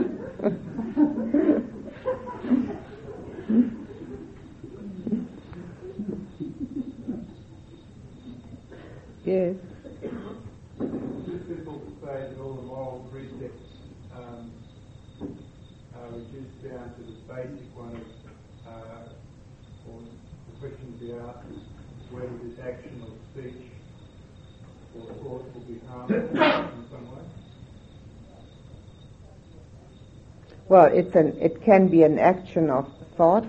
[9.23, 9.55] yes.
[10.79, 13.67] It's difficult to say that all the moral precepts
[14.15, 14.51] um,
[15.21, 18.01] are reduced down to the basic one of,
[18.67, 19.09] uh,
[19.91, 20.09] or the
[20.59, 21.59] question to be asked is
[22.11, 23.60] whether this action or speech
[24.95, 27.21] or thought will be harmful in some way.
[30.67, 33.45] Well, it's an, it can be an action of thought,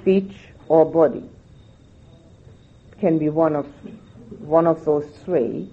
[0.00, 0.34] speech,
[0.68, 1.28] or body.
[2.92, 3.66] It can be one of
[4.38, 5.70] one of those three,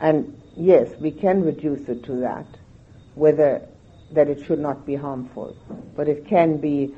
[0.00, 2.46] and yes, we can reduce it to that,
[3.14, 3.66] whether
[4.12, 5.56] that it should not be harmful.
[5.96, 6.94] But it can be,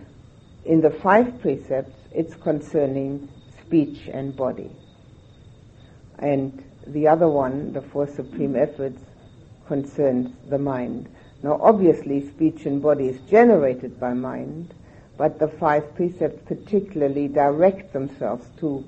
[0.64, 3.28] in the five precepts, it's concerning
[3.60, 4.70] speech and body.
[6.20, 9.02] And the other one, the four supreme efforts,
[9.66, 11.08] concerns the mind.
[11.42, 14.74] Now, obviously, speech and body is generated by mind,
[15.16, 18.84] but the five precepts particularly direct themselves to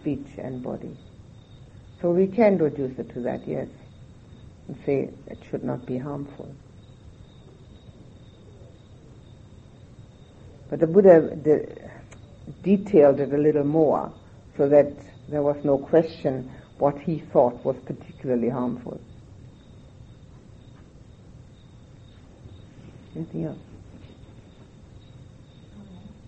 [0.00, 0.96] speech and body.
[2.00, 3.68] So we can reduce it to that, yes,
[4.68, 6.54] and say it should not be harmful.
[10.70, 11.90] But the Buddha de-
[12.62, 14.12] detailed it a little more
[14.56, 14.92] so that
[15.28, 19.00] there was no question what he thought was particularly harmful.
[23.14, 23.58] Anything else?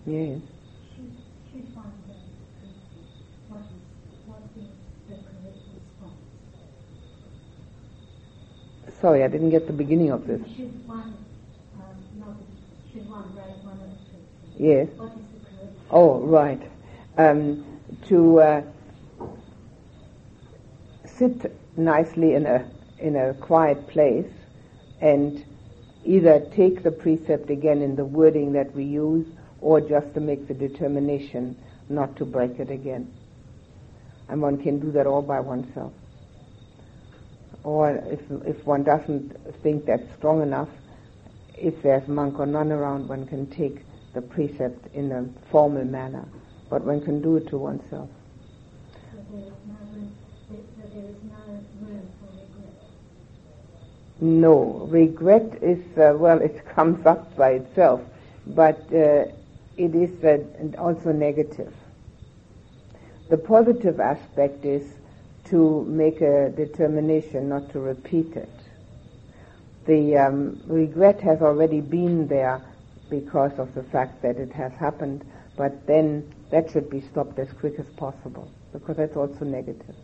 [0.05, 0.39] Yes.
[0.95, 1.11] Should,
[1.51, 2.13] should one go
[3.47, 3.67] what is,
[4.25, 4.65] what is
[5.07, 6.15] the correct response?
[8.99, 10.41] Sorry, I didn't get the beginning of this.
[10.57, 11.15] Should one,
[11.75, 12.35] um, not,
[12.91, 13.89] should one raise one of
[14.57, 14.63] the?
[14.63, 14.87] Yes.
[14.95, 15.73] What is the correct?
[15.91, 16.61] Oh, right.
[17.19, 17.65] Um,
[18.07, 18.61] to uh,
[21.19, 22.65] sit nicely in a
[22.97, 24.31] in a quiet place
[25.01, 25.45] and
[26.05, 29.27] either take the precept again in the wording that we use
[29.61, 31.55] or just to make the determination
[31.89, 33.11] not to break it again.
[34.29, 35.93] And one can do that all by oneself.
[37.63, 40.69] Or if, if one doesn't think that's strong enough,
[41.55, 43.81] if there's monk or nun around, one can take
[44.13, 46.25] the precept in a formal manner.
[46.69, 48.09] But one can do it to oneself.
[50.93, 51.15] There is
[51.81, 52.73] room for regret.
[54.21, 58.01] No, regret is, uh, well, it comes up by itself,
[58.47, 59.25] but uh,
[59.77, 60.39] it is uh,
[60.81, 61.73] also negative.
[63.29, 64.95] The positive aspect is
[65.45, 68.49] to make a determination not to repeat it.
[69.85, 72.61] The um, regret has already been there
[73.11, 75.23] because of the fact that it has happened,
[75.55, 79.95] but then that should be stopped as quick as possible because that's also negative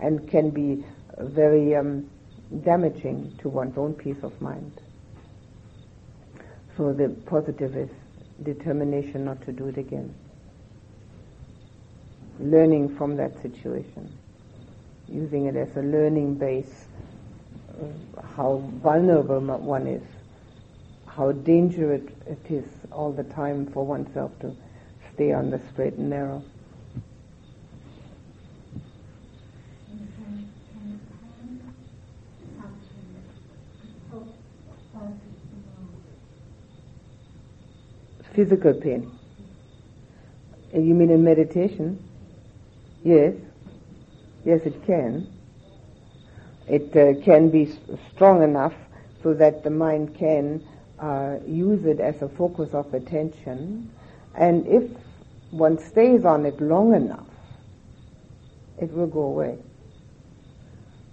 [0.00, 0.84] and can be
[1.18, 2.08] very um,
[2.64, 4.80] damaging to one's own peace of mind.
[6.76, 7.90] So the positive is
[8.42, 10.14] determination not to do it again.
[12.38, 14.16] Learning from that situation.
[15.08, 16.86] Using it as a learning base
[18.36, 20.02] how vulnerable one is.
[21.06, 24.54] How dangerous it is all the time for oneself to
[25.14, 26.42] stay on the straight and narrow.
[29.90, 31.60] And can, can pain
[32.56, 33.22] suffering
[34.10, 34.28] help
[34.92, 35.16] focus
[35.50, 35.98] the mind?
[38.38, 39.10] Physical pain.
[40.72, 41.98] You mean in meditation?
[43.02, 43.34] Yes.
[44.44, 45.26] Yes, it can.
[46.68, 47.76] It uh, can be
[48.14, 48.74] strong enough
[49.24, 50.64] so that the mind can
[51.00, 53.90] uh, use it as a focus of attention.
[54.36, 54.88] And if
[55.50, 57.26] one stays on it long enough,
[58.80, 59.58] it will go away.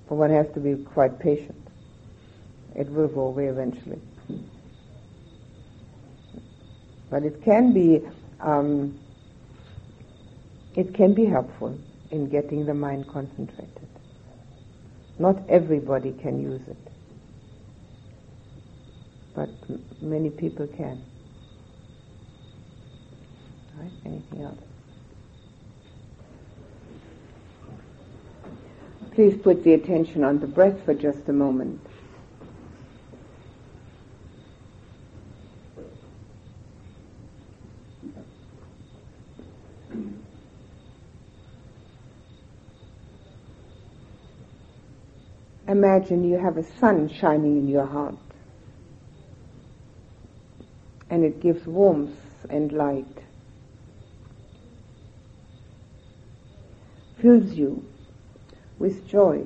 [0.08, 1.68] But one has to be quite patient.
[2.76, 4.00] It will go away eventually.
[7.10, 8.02] But it can be,
[8.42, 9.00] um,
[10.76, 11.80] it can be helpful
[12.12, 13.90] in getting the mind concentrated.
[15.20, 16.90] Not everybody can use it,
[19.36, 21.04] but m- many people can.
[23.76, 24.62] Right, anything else?
[29.12, 31.85] Please put the attention on the breath for just a moment.
[45.76, 48.16] Imagine you have a sun shining in your heart.
[51.10, 53.06] and it gives warmth and light.
[57.22, 57.86] Fills you
[58.80, 59.46] with joy.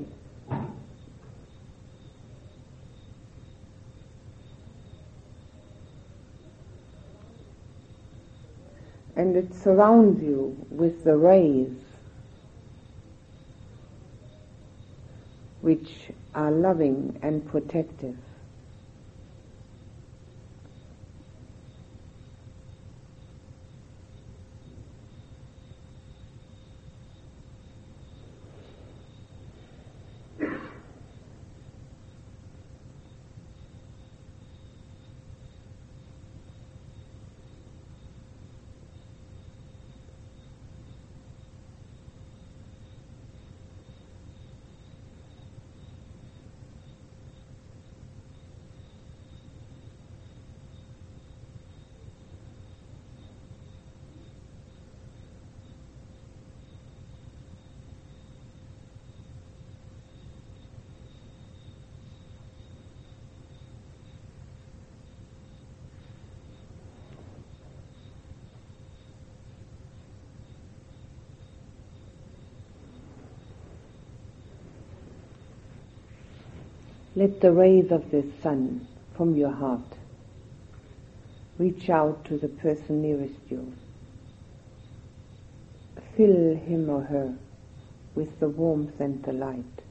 [9.15, 11.73] And it surrounds you with the rays
[15.61, 18.15] which are loving and protective.
[77.19, 78.87] Let the rays of the sun
[79.17, 79.97] from your heart
[81.57, 83.73] reach out to the person nearest you.
[86.15, 87.35] Fill him or her
[88.15, 89.81] with the warmth and the light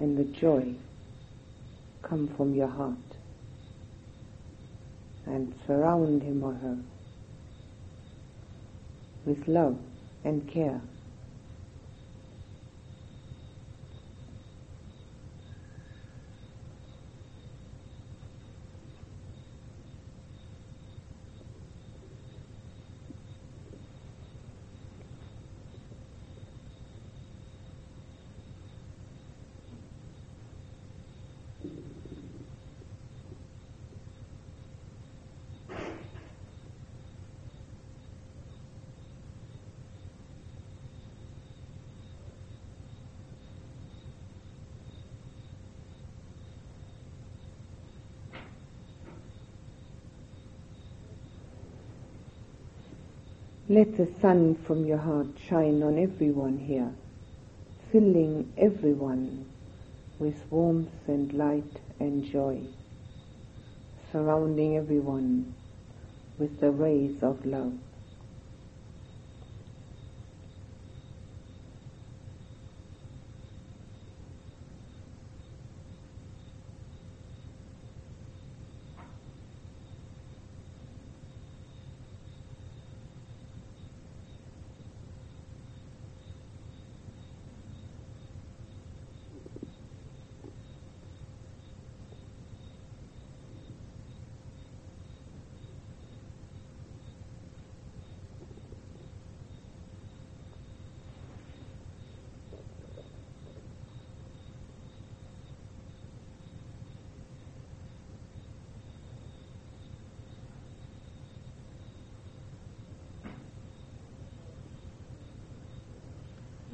[0.00, 0.74] and the joy
[2.02, 2.96] come from your heart
[5.24, 6.78] and surround him or her
[9.24, 9.78] with love
[10.24, 10.80] and care.
[53.70, 56.90] Let the sun from your heart shine on everyone here,
[57.92, 59.44] filling everyone
[60.18, 62.62] with warmth and light and joy,
[64.10, 65.54] surrounding everyone
[66.36, 67.74] with the rays of love.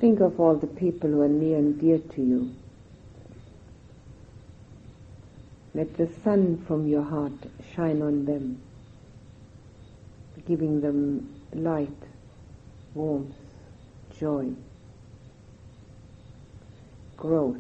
[0.06, 2.54] Think of all the people who are near and dear to you.
[5.74, 7.32] Let the sun from your heart
[7.74, 8.62] shine on them,
[10.46, 12.04] giving them light,
[12.94, 13.34] warmth,
[14.16, 14.50] joy,
[17.16, 17.56] growth,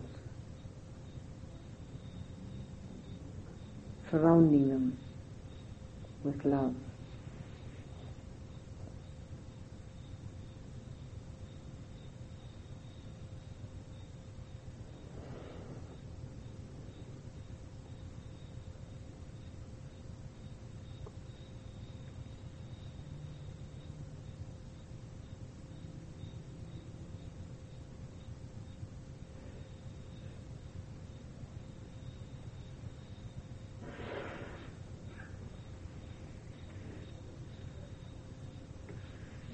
[4.08, 4.98] surrounding them
[6.22, 6.76] with love.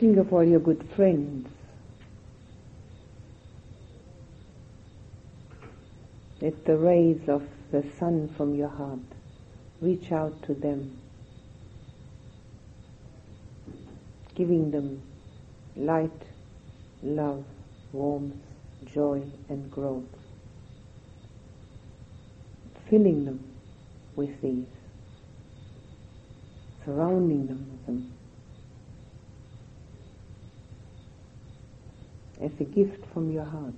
[0.03, 1.49] Think of all your good friends.
[6.41, 8.99] Let the rays of the sun from your heart
[9.81, 10.99] reach out to them,
[14.35, 15.03] giving them
[15.77, 16.25] light,
[17.05, 17.45] love,
[17.93, 18.35] warmth,
[18.85, 20.03] joy, and growth,
[22.91, 23.39] filling them
[24.17, 24.67] with these.
[26.85, 28.12] surrounding them with them.
[32.43, 33.75] As a gift from your heart.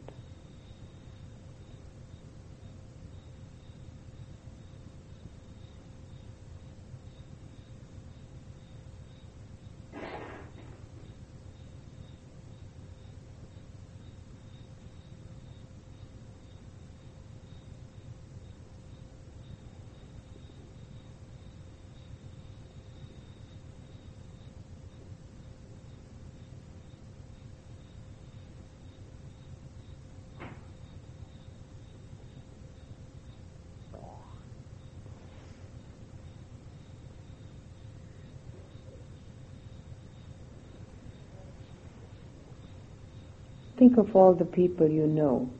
[43.84, 45.50] Think of all the people you know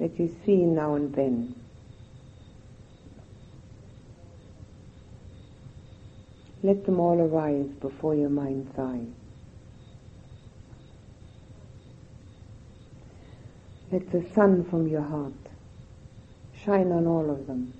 [0.00, 1.54] that you see now and then.
[6.64, 9.06] Let them all arise before your mind's eye.
[13.92, 15.34] Let the sun from your heart
[16.64, 17.74] shine on all of them,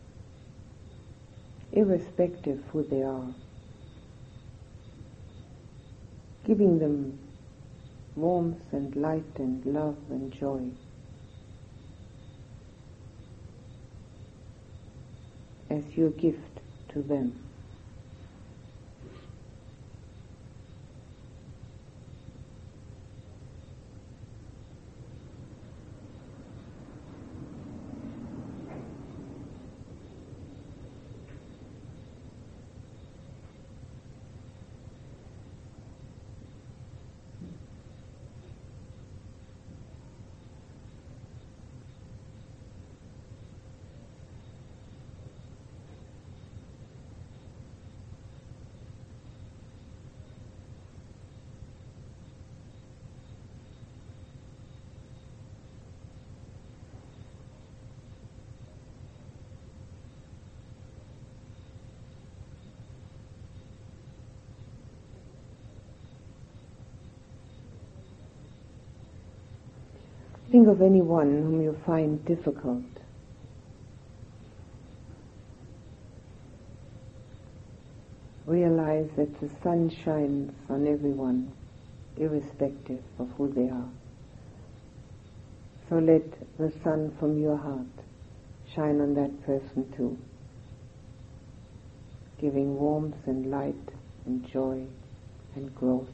[1.73, 3.35] irrespective who they are
[6.47, 7.19] giving them
[8.15, 10.71] warmth and light and love and joy.
[15.71, 17.46] as your gift to them.
[70.57, 72.83] Think of anyone whom you find difficult.
[78.47, 81.53] Realize that the sun shines on everyone,
[82.17, 83.91] irrespective of who they are.
[85.91, 86.25] So let
[86.57, 88.07] the sun from your heart
[88.75, 90.17] shine on that person too,
[92.41, 93.91] giving warmth and light
[94.25, 94.87] and joy
[95.55, 96.09] and growth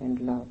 [0.00, 0.48] and love.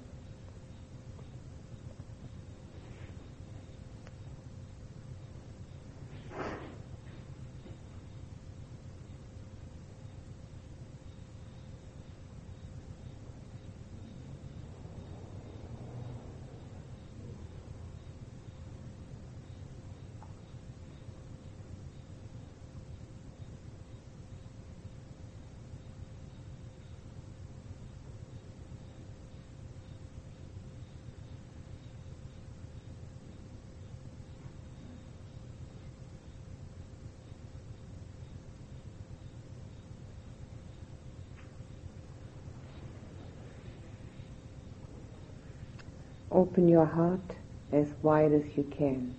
[46.50, 47.36] Open your heart
[47.74, 49.14] as wide as you can.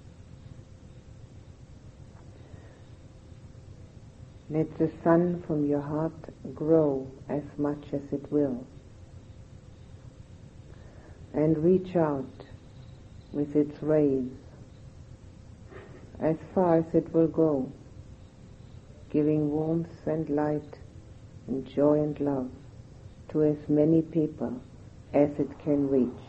[4.49, 6.15] Let the sun from your heart
[6.55, 8.67] grow as much as it will.
[11.35, 12.47] And reach out
[13.31, 14.33] with its rays
[16.19, 17.71] as far as it will go,
[19.11, 20.79] giving warmth and light
[21.47, 22.51] and joy and love
[23.33, 24.63] to as many people
[25.13, 26.28] as it can reach.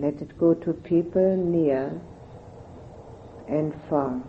[0.00, 2.00] Let it go to people near
[3.48, 4.22] and far.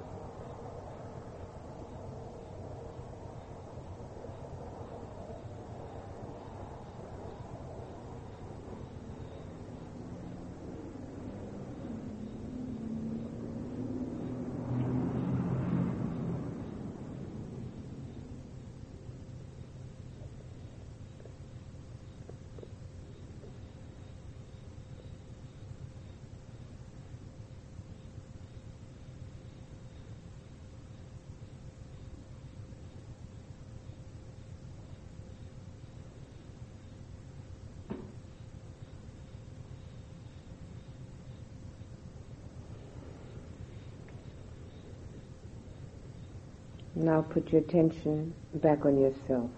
[47.20, 49.52] Now put your attention back on yourself.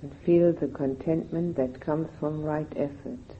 [0.00, 3.36] And feel the contentment that comes from right effort.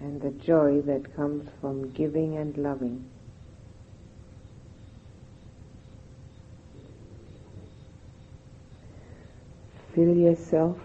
[0.00, 3.08] And the joy that comes from giving and loving.
[9.94, 10.78] Fill yourself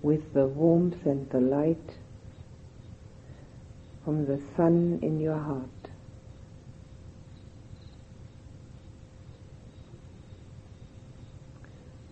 [0.00, 1.98] with the warmth and the light
[4.04, 5.68] from the sun in your heart.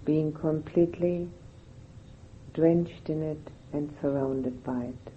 [0.04, 1.28] Being completely
[2.54, 5.12] drenched in it and surrounded by it.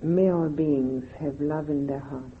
[0.00, 2.37] May all beings have love in their hearts.